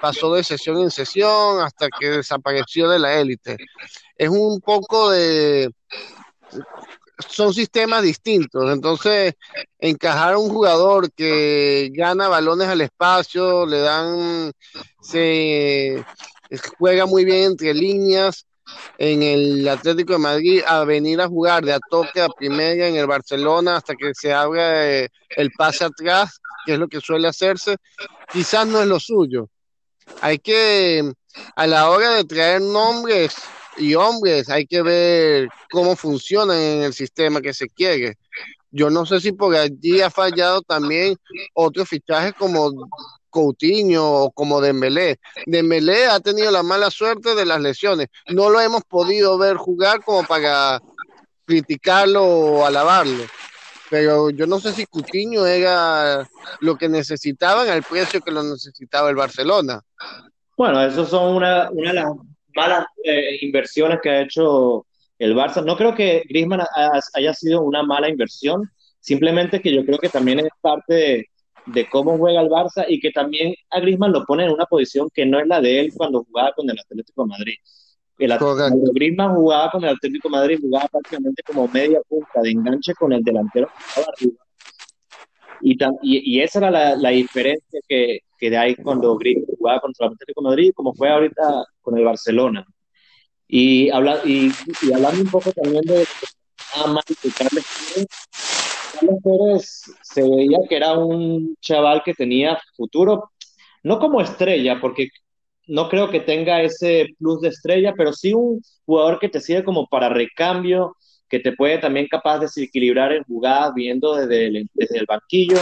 pasó 0.00 0.32
de 0.32 0.42
sesión 0.42 0.78
en 0.78 0.90
sesión 0.90 1.60
hasta 1.60 1.88
que 2.00 2.08
desapareció 2.08 2.88
de 2.88 2.98
la 2.98 3.20
élite. 3.20 3.58
Es 4.16 4.30
un 4.30 4.58
poco 4.62 5.10
de 5.10 5.70
son 7.18 7.54
sistemas 7.54 8.02
distintos. 8.02 8.70
Entonces, 8.72 9.34
encajar 9.78 10.34
a 10.34 10.38
un 10.38 10.50
jugador 10.50 11.10
que 11.12 11.90
gana 11.94 12.28
balones 12.28 12.68
al 12.68 12.80
espacio, 12.80 13.66
le 13.66 13.78
dan, 13.80 14.52
se 15.00 16.04
juega 16.78 17.06
muy 17.06 17.24
bien 17.24 17.52
entre 17.52 17.74
líneas 17.74 18.46
en 18.98 19.22
el 19.22 19.68
Atlético 19.68 20.14
de 20.14 20.18
Madrid, 20.18 20.62
a 20.66 20.84
venir 20.84 21.20
a 21.20 21.28
jugar 21.28 21.64
de 21.64 21.72
a 21.72 21.78
toque 21.90 22.20
a 22.20 22.28
primera 22.28 22.88
en 22.88 22.96
el 22.96 23.06
Barcelona 23.06 23.76
hasta 23.76 23.94
que 23.94 24.12
se 24.14 24.32
abra 24.32 24.86
eh, 24.90 25.08
el 25.36 25.52
pase 25.52 25.84
atrás, 25.84 26.40
que 26.64 26.72
es 26.72 26.78
lo 26.78 26.88
que 26.88 27.00
suele 27.00 27.28
hacerse, 27.28 27.76
quizás 28.32 28.66
no 28.66 28.80
es 28.80 28.88
lo 28.88 28.98
suyo. 28.98 29.48
Hay 30.20 30.38
que, 30.38 31.12
a 31.54 31.66
la 31.66 31.90
hora 31.90 32.10
de 32.10 32.24
traer 32.24 32.60
nombres, 32.60 33.36
y 33.78 33.94
hombres, 33.94 34.48
hay 34.48 34.66
que 34.66 34.82
ver 34.82 35.48
cómo 35.70 35.96
funcionan 35.96 36.58
en 36.58 36.82
el 36.82 36.92
sistema 36.92 37.40
que 37.40 37.54
se 37.54 37.68
quiere. 37.68 38.16
Yo 38.70 38.90
no 38.90 39.06
sé 39.06 39.20
si 39.20 39.32
por 39.32 39.54
allí 39.54 40.00
ha 40.00 40.10
fallado 40.10 40.62
también 40.62 41.16
otros 41.54 41.88
fichajes 41.88 42.34
como 42.34 42.72
Coutinho 43.30 44.04
o 44.04 44.30
como 44.30 44.60
Dembélé. 44.60 45.18
Dembélé 45.46 46.06
ha 46.06 46.20
tenido 46.20 46.50
la 46.50 46.62
mala 46.62 46.90
suerte 46.90 47.34
de 47.34 47.46
las 47.46 47.60
lesiones. 47.60 48.08
No 48.28 48.50
lo 48.50 48.60
hemos 48.60 48.82
podido 48.84 49.38
ver 49.38 49.56
jugar 49.56 50.02
como 50.04 50.26
para 50.26 50.80
criticarlo 51.44 52.24
o 52.24 52.66
alabarlo. 52.66 53.24
Pero 53.88 54.30
yo 54.30 54.46
no 54.46 54.58
sé 54.58 54.72
si 54.72 54.84
Coutinho 54.86 55.46
era 55.46 56.28
lo 56.60 56.76
que 56.76 56.88
necesitaban 56.88 57.68
al 57.68 57.82
precio 57.82 58.20
que 58.20 58.32
lo 58.32 58.42
necesitaba 58.42 59.10
el 59.10 59.16
Barcelona. 59.16 59.80
Bueno, 60.56 60.82
esos 60.82 61.08
son 61.08 61.36
una, 61.36 61.70
una 61.70 62.12
malas 62.56 62.86
eh, 63.04 63.38
inversiones 63.42 64.00
que 64.02 64.10
ha 64.10 64.22
hecho 64.22 64.86
el 65.18 65.34
Barça. 65.34 65.64
No 65.64 65.76
creo 65.76 65.94
que 65.94 66.24
Griezmann 66.28 66.62
haya 67.14 67.34
sido 67.34 67.62
una 67.62 67.82
mala 67.82 68.08
inversión, 68.08 68.70
simplemente 69.00 69.60
que 69.60 69.72
yo 69.72 69.84
creo 69.84 69.98
que 69.98 70.08
también 70.08 70.40
es 70.40 70.48
parte 70.60 71.28
de, 71.66 71.88
cómo 71.88 72.16
juega 72.18 72.40
el 72.40 72.48
Barça 72.48 72.84
y 72.88 73.00
que 73.00 73.10
también 73.10 73.54
a 73.70 73.80
Griezmann 73.80 74.12
lo 74.12 74.24
pone 74.24 74.44
en 74.44 74.52
una 74.52 74.66
posición 74.66 75.08
que 75.12 75.26
no 75.26 75.38
es 75.38 75.46
la 75.46 75.60
de 75.60 75.80
él 75.80 75.92
cuando 75.94 76.24
jugaba 76.24 76.52
con 76.52 76.68
el 76.68 76.78
Atlético 76.78 77.22
de 77.24 77.28
Madrid. 77.28 77.54
El 78.18 78.38
cuando 78.38 78.92
Griezmann 78.92 79.34
jugaba 79.34 79.70
con 79.70 79.84
el 79.84 79.90
Atlético 79.90 80.28
de 80.28 80.36
Madrid, 80.36 80.58
jugaba 80.60 80.88
prácticamente 80.88 81.42
como 81.42 81.68
media 81.68 82.00
punta 82.08 82.40
de 82.40 82.50
enganche 82.50 82.94
con 82.94 83.12
el 83.12 83.22
delantero 83.22 83.68
que 83.68 83.84
estaba 83.84 84.06
arriba. 84.16 84.36
Y, 85.62 85.76
y, 86.02 86.40
esa 86.40 86.58
era 86.58 86.70
la, 86.70 86.96
la 86.96 87.10
diferencia 87.10 87.80
que, 87.88 88.20
que, 88.38 88.50
de 88.50 88.58
ahí 88.58 88.74
cuando 88.76 89.16
Griezmann 89.16 89.56
jugaba 89.58 89.80
contra 89.80 90.06
el 90.06 90.12
Atlético 90.12 90.42
de 90.42 90.48
Madrid, 90.48 90.72
como 90.74 90.94
fue 90.94 91.10
ahorita 91.10 91.64
con 91.86 91.96
el 91.96 92.04
Barcelona. 92.04 92.66
Y, 93.46 93.90
habla, 93.90 94.20
y, 94.24 94.50
y 94.82 94.92
hablando 94.92 95.22
un 95.22 95.30
poco 95.30 95.52
también 95.52 95.84
de 95.84 96.04
ah, 96.74 97.00
Carles 97.38 97.64
Pérez, 97.94 98.08
Carles 98.92 99.22
Pérez 99.22 99.84
se 100.02 100.22
veía 100.22 100.58
que 100.68 100.76
era 100.76 100.98
un 100.98 101.54
chaval 101.60 102.02
que 102.04 102.12
tenía 102.12 102.58
futuro, 102.76 103.30
no 103.84 104.00
como 104.00 104.20
estrella, 104.20 104.80
porque 104.80 105.10
no 105.68 105.88
creo 105.88 106.10
que 106.10 106.18
tenga 106.18 106.60
ese 106.60 107.06
plus 107.20 107.40
de 107.40 107.50
estrella, 107.50 107.94
pero 107.96 108.12
sí 108.12 108.34
un 108.34 108.60
jugador 108.84 109.20
que 109.20 109.28
te 109.28 109.40
sirve 109.40 109.62
como 109.62 109.86
para 109.86 110.08
recambio, 110.08 110.96
que 111.28 111.38
te 111.38 111.52
puede 111.52 111.78
también 111.78 112.08
capaz 112.08 112.38
de 112.38 112.46
desequilibrar 112.46 113.12
en 113.12 113.22
jugadas 113.22 113.74
viendo 113.74 114.16
desde 114.16 114.46
el, 114.46 114.70
desde 114.74 114.98
el 114.98 115.06
banquillo. 115.06 115.58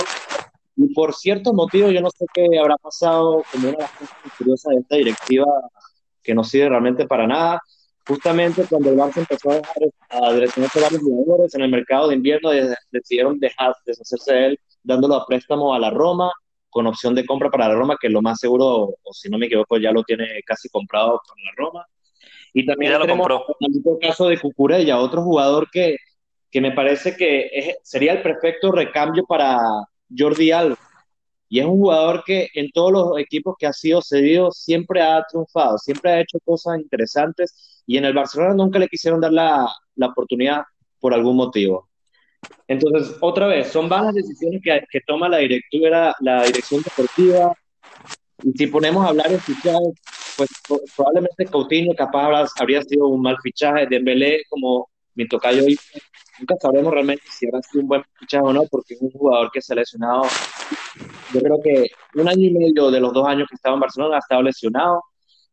Y 0.77 0.93
por 0.95 1.15
ciertos 1.15 1.53
motivos, 1.53 1.93
yo 1.93 2.01
no 2.01 2.11
sé 2.11 2.25
qué 2.33 2.59
habrá 2.59 2.77
pasado 2.79 3.45
como 3.53 3.69
una 3.69 3.77
de 3.77 3.83
las 3.83 3.91
cosas 3.93 4.17
curiosas 4.39 4.75
de 4.75 4.81
esta 4.81 4.97
directiva 4.97 5.47
que 6.25 6.35
no 6.35 6.43
sirve 6.43 6.71
realmente 6.71 7.07
para 7.07 7.27
nada. 7.27 7.61
Justamente 8.07 8.65
cuando 8.69 8.91
el 8.91 8.97
Barça 8.97 9.19
empezó 9.19 9.51
a, 9.51 9.55
dejar, 9.55 9.83
a 10.11 10.33
direccionarse 10.33 10.81
varios 10.81 11.03
jugadores 11.03 11.55
en 11.55 11.63
el 11.63 11.71
mercado 11.71 12.09
de 12.09 12.17
invierno, 12.17 12.51
decidieron 12.91 13.39
dejar, 13.39 13.75
deshacerse 13.87 14.33
de 14.35 14.47
él, 14.47 14.61
dándolo 14.83 15.15
a 15.15 15.27
préstamo 15.27 15.75
a 15.75 15.79
la 15.79 15.91
Roma, 15.91 16.31
con 16.69 16.87
opción 16.87 17.15
de 17.15 17.25
compra 17.25 17.51
para 17.51 17.69
la 17.69 17.75
Roma, 17.75 17.97
que 18.01 18.09
lo 18.09 18.21
más 18.21 18.41
seguro, 18.41 18.97
o 19.03 19.13
si 19.13 19.31
no 19.31 19.39
me 19.39 19.47
equivoco, 19.47 19.79
ya 19.79 19.93
lo 19.93 20.03
tiene 20.03 20.41
casi 20.45 20.69
comprado 20.69 21.21
con 21.27 21.37
la 21.45 21.51
Roma. 21.57 21.87
Y 22.53 22.67
también 22.67 22.93
ya 22.93 23.01
tenemos 23.01 23.29
el 23.61 23.99
caso 24.01 24.29
de 24.29 24.39
Cucurella, 24.39 24.99
otro 24.99 25.23
jugador 25.23 25.69
que, 25.71 25.97
que 26.51 26.61
me 26.61 26.73
parece 26.73 27.17
que 27.17 27.77
sería 27.83 28.13
el 28.13 28.23
perfecto 28.23 28.71
recambio 28.71 29.25
para 29.25 29.59
Jordi 30.17 30.53
Alba 30.53 30.77
y 31.55 31.61
es 31.61 31.67
un 31.67 31.79
jugador 31.79 32.25
que 32.27 32.49
en 32.55 32.69
todos 32.73 32.91
los 32.91 33.17
equipos 33.17 33.55
que 33.57 33.69
ha 33.69 33.73
sido 33.73 34.03
cedido 34.03 34.51
siempre 34.51 35.01
ha 35.01 35.23
triunfado, 35.23 35.79
siempre 35.79 36.11
ha 36.11 36.21
hecho 36.21 36.41
cosas 36.45 36.81
interesantes 36.81 37.85
y 37.87 37.97
en 37.97 38.05
el 38.05 38.13
Barcelona 38.13 38.55
nunca 38.55 38.81
le 38.81 38.89
quisieron 38.89 39.21
dar 39.21 39.33
la, 39.33 39.73
la 39.95 40.07
oportunidad 40.09 40.63
por 40.99 41.15
algún 41.15 41.37
motivo. 41.37 41.89
Entonces, 42.67 43.17
otra 43.21 43.47
vez, 43.47 43.69
son 43.69 43.89
varias 43.89 44.15
decisiones 44.15 44.63
que, 44.65 44.83
que 44.91 45.01
toma 45.07 45.29
la 45.29 45.37
directiva, 45.37 46.13
la 46.19 46.43
dirección 46.43 46.83
deportiva. 46.83 47.57
Y 48.43 48.51
si 48.51 48.67
ponemos 48.67 49.07
a 49.07 49.11
hablar 49.11 49.31
de 49.31 49.39
fichajes, 49.39 49.95
pues 50.37 50.51
probablemente 50.97 51.47
Coutinho 51.47 51.95
capaz 51.95 52.51
habría 52.59 52.83
sido 52.83 53.07
un 53.07 53.23
mal 53.23 53.37
fichaje, 53.41 53.87
Dembélé 53.87 54.43
como 54.49 54.89
mi 55.15 55.29
tocayo 55.29 55.63
nunca 56.39 56.57
sabremos 56.61 56.93
realmente 56.93 57.25
si 57.31 57.47
habrá 57.47 57.63
sido 57.63 57.83
un 57.83 57.89
buen 57.89 58.05
fichaje 58.19 58.45
o 58.45 58.53
no, 58.53 58.65
porque 58.71 58.95
es 58.95 59.01
un 59.01 59.11
jugador 59.11 59.51
que 59.53 59.61
se 59.61 59.73
ha 59.73 59.77
lesionado. 59.77 60.23
Yo 61.33 61.41
creo 61.41 61.61
que 61.63 61.87
un 62.15 62.29
año 62.29 62.47
y 62.47 62.51
medio 62.53 62.91
de 62.91 63.01
los 63.01 63.13
dos 63.13 63.27
años 63.27 63.49
que 63.49 63.57
estaba 63.57 63.75
en 63.75 63.81
Barcelona 63.81 64.17
ha 64.17 64.21
estado 64.21 64.43
lesionado. 64.43 65.03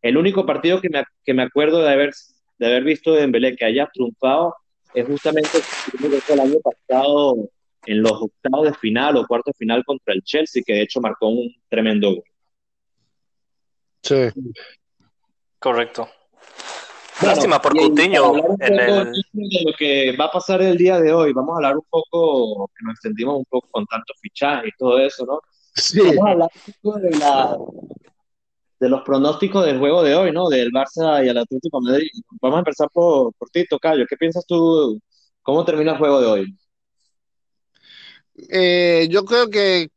El 0.01 0.17
único 0.17 0.45
partido 0.45 0.81
que 0.81 0.89
me, 0.89 1.03
que 1.23 1.33
me 1.33 1.43
acuerdo 1.43 1.81
de 1.81 1.91
haber, 1.91 2.11
de 2.57 2.67
haber 2.67 2.83
visto 2.83 3.13
de 3.13 3.21
Dembélé 3.21 3.55
que 3.55 3.65
haya 3.65 3.89
triunfado 3.93 4.55
es 4.93 5.05
justamente 5.05 5.49
el 6.29 6.39
año 6.39 6.57
pasado 6.59 7.49
en 7.85 8.01
los 8.01 8.11
octavos 8.11 8.65
de 8.65 8.73
final 8.73 9.17
o 9.17 9.25
cuartos 9.25 9.53
de 9.53 9.57
final 9.57 9.83
contra 9.85 10.13
el 10.13 10.21
Chelsea, 10.23 10.63
que 10.65 10.73
de 10.73 10.81
hecho 10.81 11.01
marcó 11.01 11.29
un 11.29 11.53
tremendo 11.69 12.15
gol. 12.15 12.23
Sí. 14.03 14.29
Correcto. 15.59 16.09
Lástima 17.21 17.61
por 17.61 17.75
Coutinho. 17.75 18.33
En 18.59 18.79
el... 18.79 19.11
De 19.33 19.63
lo 19.65 19.73
que 19.77 20.15
va 20.17 20.25
a 20.25 20.31
pasar 20.31 20.61
el 20.61 20.77
día 20.77 20.99
de 20.99 21.13
hoy, 21.13 21.33
vamos 21.33 21.53
a 21.53 21.55
hablar 21.57 21.77
un 21.77 21.85
poco, 21.89 22.69
que 22.77 22.83
nos 22.85 22.93
extendimos 22.93 23.37
un 23.37 23.45
poco 23.45 23.67
con 23.71 23.85
tanto 23.85 24.13
fichaje 24.21 24.67
y 24.67 24.71
todo 24.77 24.99
eso, 24.99 25.25
¿no? 25.25 25.39
Sí. 25.75 25.99
Vamos 25.99 26.25
a 26.25 26.31
hablar 26.31 26.49
un 26.67 26.73
poco 26.81 26.99
de, 26.99 27.11
la, 27.11 27.57
de 28.79 28.89
los 28.89 29.01
pronósticos 29.01 29.65
del 29.65 29.79
juego 29.79 30.03
de 30.03 30.15
hoy, 30.15 30.31
¿no? 30.31 30.49
Del 30.49 30.71
Barça 30.71 31.25
y 31.25 31.29
el 31.29 31.37
Atlético 31.37 31.79
de 31.81 31.91
Madrid. 31.91 32.09
Vamos 32.41 32.57
a 32.57 32.59
empezar 32.59 32.89
por, 32.91 33.33
por 33.33 33.49
ti, 33.49 33.65
Tocayo. 33.67 34.05
¿Qué 34.07 34.17
piensas 34.17 34.45
tú? 34.45 34.99
¿Cómo 35.41 35.63
termina 35.65 35.93
el 35.93 35.97
juego 35.97 36.21
de 36.21 36.27
hoy? 36.27 36.57
Eh, 38.49 39.07
yo 39.09 39.23
creo 39.25 39.49
que 39.49 39.89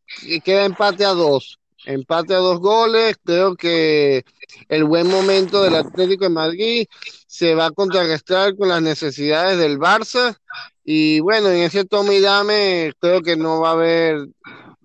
queda 0.45 0.65
empate 0.65 1.05
a 1.05 1.11
dos. 1.11 1.59
Empate 1.87 2.35
a 2.35 2.39
dos 2.39 2.61
goles. 2.61 3.17
Creo 3.25 3.55
que 3.55 4.25
el 4.69 4.85
buen 4.85 5.09
momento 5.09 5.63
del 5.63 5.75
Atlético 5.75 6.25
de 6.25 6.31
Madrid 6.31 6.87
se 7.27 7.55
va 7.55 7.67
a 7.67 7.71
contrarrestar 7.71 8.57
con 8.57 8.69
las 8.69 8.83
necesidades 8.83 9.59
del 9.59 9.79
Barça. 9.79 10.37
Y 10.85 11.21
bueno, 11.21 11.49
en 11.49 11.63
ese 11.63 11.85
tome 11.85 12.17
y 12.17 12.21
dame, 12.21 12.93
creo 13.01 13.23
que 13.23 13.37
no 13.37 13.61
va 13.61 13.71
a 13.71 13.73
haber 13.73 14.29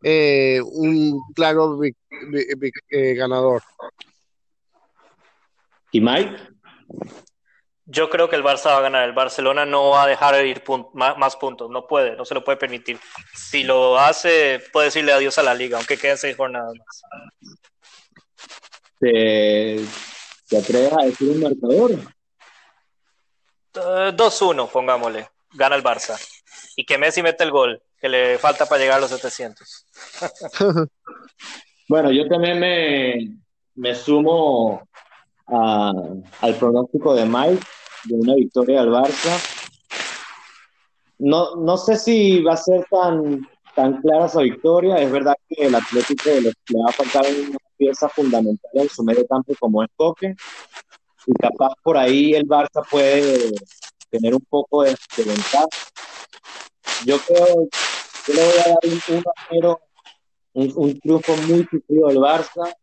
eh, 0.03 0.61
un 0.63 1.19
claro 1.35 1.79
eh, 1.83 3.13
ganador. 3.15 3.61
¿Y 5.91 6.01
Mike? 6.01 6.37
Yo 7.91 8.07
creo 8.07 8.29
que 8.29 8.35
el 8.35 8.43
Barça 8.43 8.65
va 8.65 8.77
a 8.77 8.81
ganar. 8.81 9.03
El 9.03 9.15
Barcelona 9.15 9.65
no 9.65 9.89
va 9.89 10.03
a 10.03 10.07
dejar 10.07 10.35
de 10.35 10.47
ir 10.47 10.63
más, 10.93 11.35
puntos. 11.37 11.71
No 11.71 11.87
puede, 11.87 12.15
no 12.15 12.23
se 12.23 12.35
lo 12.35 12.43
puede 12.43 12.57
permitir. 12.57 12.99
Si 13.33 13.63
lo 13.63 13.97
hace, 13.97 14.61
puede 14.71 14.85
decirle 14.85 15.11
adiós 15.11 15.39
a 15.39 15.43
la 15.43 15.55
liga, 15.55 15.77
aunque 15.77 15.97
queden 15.97 16.19
seis 16.19 16.37
jornadas 16.37 16.71
más. 16.77 17.01
¿Te, 18.99 19.83
atreves 20.55 20.93
a 20.93 21.05
decir 21.05 21.29
un 21.29 21.41
marcador? 21.41 21.91
2-1, 23.73 24.65
eh, 24.65 24.69
pongámosle. 24.71 25.27
Gana 25.53 25.75
el 25.75 25.83
Barça. 25.83 26.15
Y 26.75 26.85
que 26.85 26.99
Messi 26.99 27.23
mete 27.23 27.43
el 27.43 27.49
gol, 27.49 27.81
que 27.99 28.07
le 28.07 28.37
falta 28.37 28.67
para 28.67 28.81
llegar 28.81 28.97
a 28.97 29.01
los 29.01 29.09
700. 29.09 29.87
bueno, 31.89 32.11
yo 32.11 32.27
también 32.27 32.59
me, 32.59 33.35
me 33.73 33.95
sumo 33.95 34.87
al 35.47 36.55
pronóstico 36.59 37.15
de 37.15 37.25
Mike 37.25 37.65
de 38.05 38.15
una 38.15 38.35
victoria 38.35 38.81
al 38.81 38.89
Barça. 38.89 39.37
No, 41.19 41.55
no 41.55 41.77
sé 41.77 41.97
si 41.97 42.41
va 42.41 42.53
a 42.53 42.57
ser 42.57 42.85
tan, 42.89 43.47
tan 43.75 44.01
clara 44.01 44.25
esa 44.25 44.41
victoria. 44.41 44.95
Es 44.97 45.11
verdad 45.11 45.35
que 45.47 45.65
el 45.65 45.75
Atlético 45.75 46.29
le, 46.29 46.53
va 46.79 46.89
a 46.89 46.93
faltar 46.93 47.25
una 47.25 47.57
pieza 47.77 48.07
fundamental 48.09 48.71
en 48.73 48.89
su 48.89 49.03
medio 49.03 49.25
campo 49.27 49.53
como 49.59 49.83
es 49.83 49.89
Coque. 49.95 50.35
Y 51.25 51.33
capaz 51.33 51.73
por 51.83 51.97
ahí 51.97 52.33
el 52.33 52.47
Barça 52.47 52.83
puede 52.89 53.51
tener 54.09 54.33
un 54.33 54.45
poco 54.49 54.83
de, 54.83 54.95
ventaja. 55.17 55.65
Yo 57.05 57.17
creo 57.19 57.67
que 58.25 58.33
le 58.33 58.45
voy 58.45 58.57
a 58.59 58.69
dar 58.69 58.79
un 58.83 59.23
1 59.51 59.79
un, 60.53 60.73
un 60.75 60.99
triunfo 60.99 61.35
muy 61.47 61.65
sufrido 61.69 62.07
al 62.07 62.15
Barça 62.15 62.73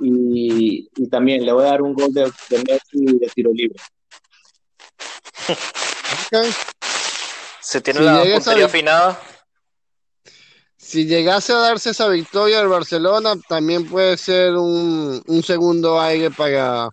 y, 0.00 0.88
y, 0.96 1.08
también 1.08 1.44
le 1.44 1.52
voy 1.52 1.64
a 1.64 1.68
dar 1.68 1.82
un 1.82 1.94
gol 1.94 2.12
de, 2.12 2.22
de 2.22 2.58
Messi 2.58 3.18
de 3.18 3.26
tiro 3.34 3.52
libre. 3.52 3.78
Se 7.60 7.80
tiene 7.80 8.00
la 8.00 8.22
puntería 8.22 8.66
afinada. 8.66 9.20
Si 10.76 11.06
llegase 11.06 11.52
a 11.52 11.56
darse 11.56 11.90
esa 11.90 12.08
victoria 12.08 12.60
al 12.60 12.68
Barcelona, 12.68 13.34
también 13.48 13.88
puede 13.88 14.16
ser 14.16 14.54
un, 14.54 15.22
un 15.26 15.42
segundo 15.42 16.00
aire 16.00 16.30
para, 16.30 16.88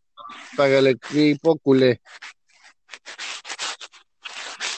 para 0.56 0.80
el 0.80 0.88
equipo 0.88 1.58
culé. 1.58 2.02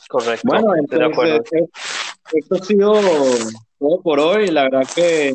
Correcto. 0.10 0.42
Bueno, 0.46 0.76
entonces, 0.76 1.40
eh, 1.54 1.66
esto 2.34 2.56
ha 2.56 2.66
sido 2.66 2.94
todo 3.80 4.02
por 4.02 4.20
hoy. 4.20 4.48
La 4.48 4.64
verdad 4.64 4.88
que 4.96 5.34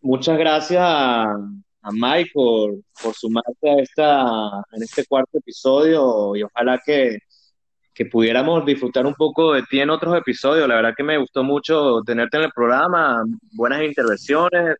muchas 0.00 0.38
gracias 0.38 0.82
a, 0.82 1.34
Mike 1.92 2.30
por, 2.34 2.74
por 3.02 3.14
sumarse 3.14 3.68
a 3.68 3.82
esta, 3.82 4.40
en 4.72 4.82
este 4.82 5.06
cuarto 5.06 5.38
episodio 5.38 6.36
y 6.36 6.42
ojalá 6.42 6.80
que, 6.84 7.18
que 7.94 8.06
pudiéramos 8.06 8.64
disfrutar 8.64 9.06
un 9.06 9.14
poco 9.14 9.54
de 9.54 9.62
ti 9.64 9.80
en 9.80 9.90
otros 9.90 10.16
episodios. 10.16 10.68
La 10.68 10.76
verdad 10.76 10.94
que 10.96 11.02
me 11.02 11.18
gustó 11.18 11.42
mucho 11.42 12.00
tenerte 12.04 12.36
en 12.36 12.44
el 12.44 12.52
programa, 12.52 13.24
buenas 13.52 13.82
intervenciones. 13.82 14.76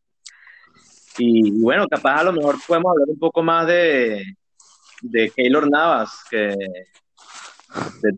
Y 1.19 1.61
bueno, 1.61 1.87
capaz 1.89 2.21
a 2.21 2.25
lo 2.25 2.33
mejor 2.33 2.57
podemos 2.67 2.93
hablar 2.93 3.09
un 3.09 3.19
poco 3.19 3.43
más 3.43 3.67
de, 3.67 4.23
de 5.03 5.31
Keylor 5.31 5.69
Navas, 5.69 6.25
que, 6.31 6.55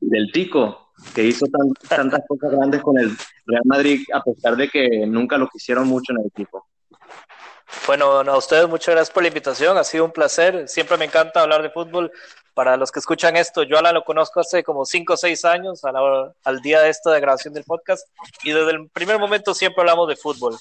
del 0.00 0.30
Tico, 0.32 0.92
que 1.14 1.24
hizo 1.24 1.46
tantas 1.88 2.20
cosas 2.28 2.50
grandes 2.50 2.82
con 2.82 2.98
el 2.98 3.10
Real 3.46 3.62
Madrid, 3.64 4.02
a 4.12 4.22
pesar 4.22 4.56
de 4.56 4.68
que 4.68 5.06
nunca 5.06 5.38
lo 5.38 5.48
quisieron 5.48 5.88
mucho 5.88 6.12
en 6.12 6.20
el 6.20 6.26
equipo. 6.26 6.66
Bueno, 7.86 8.20
a 8.20 8.36
ustedes 8.36 8.68
muchas 8.68 8.94
gracias 8.94 9.12
por 9.12 9.22
la 9.22 9.28
invitación, 9.28 9.76
ha 9.76 9.84
sido 9.84 10.04
un 10.04 10.12
placer, 10.12 10.68
siempre 10.68 10.96
me 10.96 11.06
encanta 11.06 11.42
hablar 11.42 11.62
de 11.62 11.70
fútbol. 11.70 12.12
Para 12.52 12.76
los 12.76 12.90
que 12.90 12.98
escuchan 12.98 13.36
esto, 13.36 13.62
yo 13.62 13.78
a 13.78 13.82
la 13.82 13.92
lo 13.92 14.04
conozco 14.04 14.40
hace 14.40 14.62
como 14.62 14.84
5 14.84 15.14
o 15.14 15.16
6 15.16 15.44
años, 15.44 15.82
al 15.84 16.60
día 16.62 16.80
de 16.80 16.90
esta 16.90 17.18
grabación 17.18 17.54
del 17.54 17.64
podcast, 17.64 18.06
y 18.42 18.52
desde 18.52 18.72
el 18.72 18.90
primer 18.90 19.18
momento 19.18 19.54
siempre 19.54 19.80
hablamos 19.82 20.08
de 20.08 20.16
fútbol. 20.16 20.56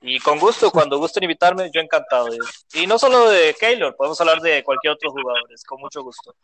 Y 0.00 0.18
con 0.20 0.38
gusto, 0.38 0.70
cuando 0.70 0.98
gusten 0.98 1.24
invitarme, 1.24 1.70
yo 1.72 1.80
encantado. 1.80 2.28
Y 2.72 2.86
no 2.86 2.98
solo 2.98 3.28
de 3.28 3.54
Keylor, 3.58 3.94
podemos 3.94 4.20
hablar 4.20 4.40
de 4.40 4.64
cualquier 4.64 4.94
otro 4.94 5.10
jugador, 5.10 5.42
con 5.66 5.80
mucho 5.80 6.02
gusto. 6.02 6.34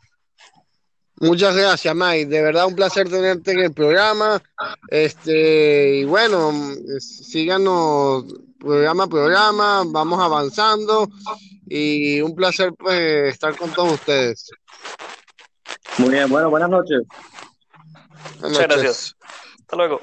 Muchas 1.21 1.57
gracias, 1.57 1.95
Mike. 1.95 2.27
De 2.27 2.43
verdad, 2.43 2.67
un 2.67 2.75
placer 2.75 3.09
tenerte 3.09 3.53
en 3.53 3.61
el 3.61 3.73
programa. 3.73 4.43
Este, 4.89 5.97
y 5.99 6.05
bueno, 6.05 6.53
síganos 6.99 8.25
programa 8.59 9.05
a 9.05 9.09
programa, 9.09 9.83
vamos 9.87 10.21
avanzando 10.21 11.09
y 11.67 12.21
un 12.21 12.35
placer 12.35 12.73
pues, 12.79 13.35
estar 13.35 13.57
con 13.57 13.71
todos 13.73 13.95
ustedes. 13.95 14.51
Muy 15.99 16.11
bien, 16.11 16.29
bueno, 16.29 16.51
buenas 16.51 16.71
noches. 16.71 17.03
Muchas 18.41 18.69
gracias. 18.69 19.17
Hasta 19.61 19.77
luego. 19.77 20.01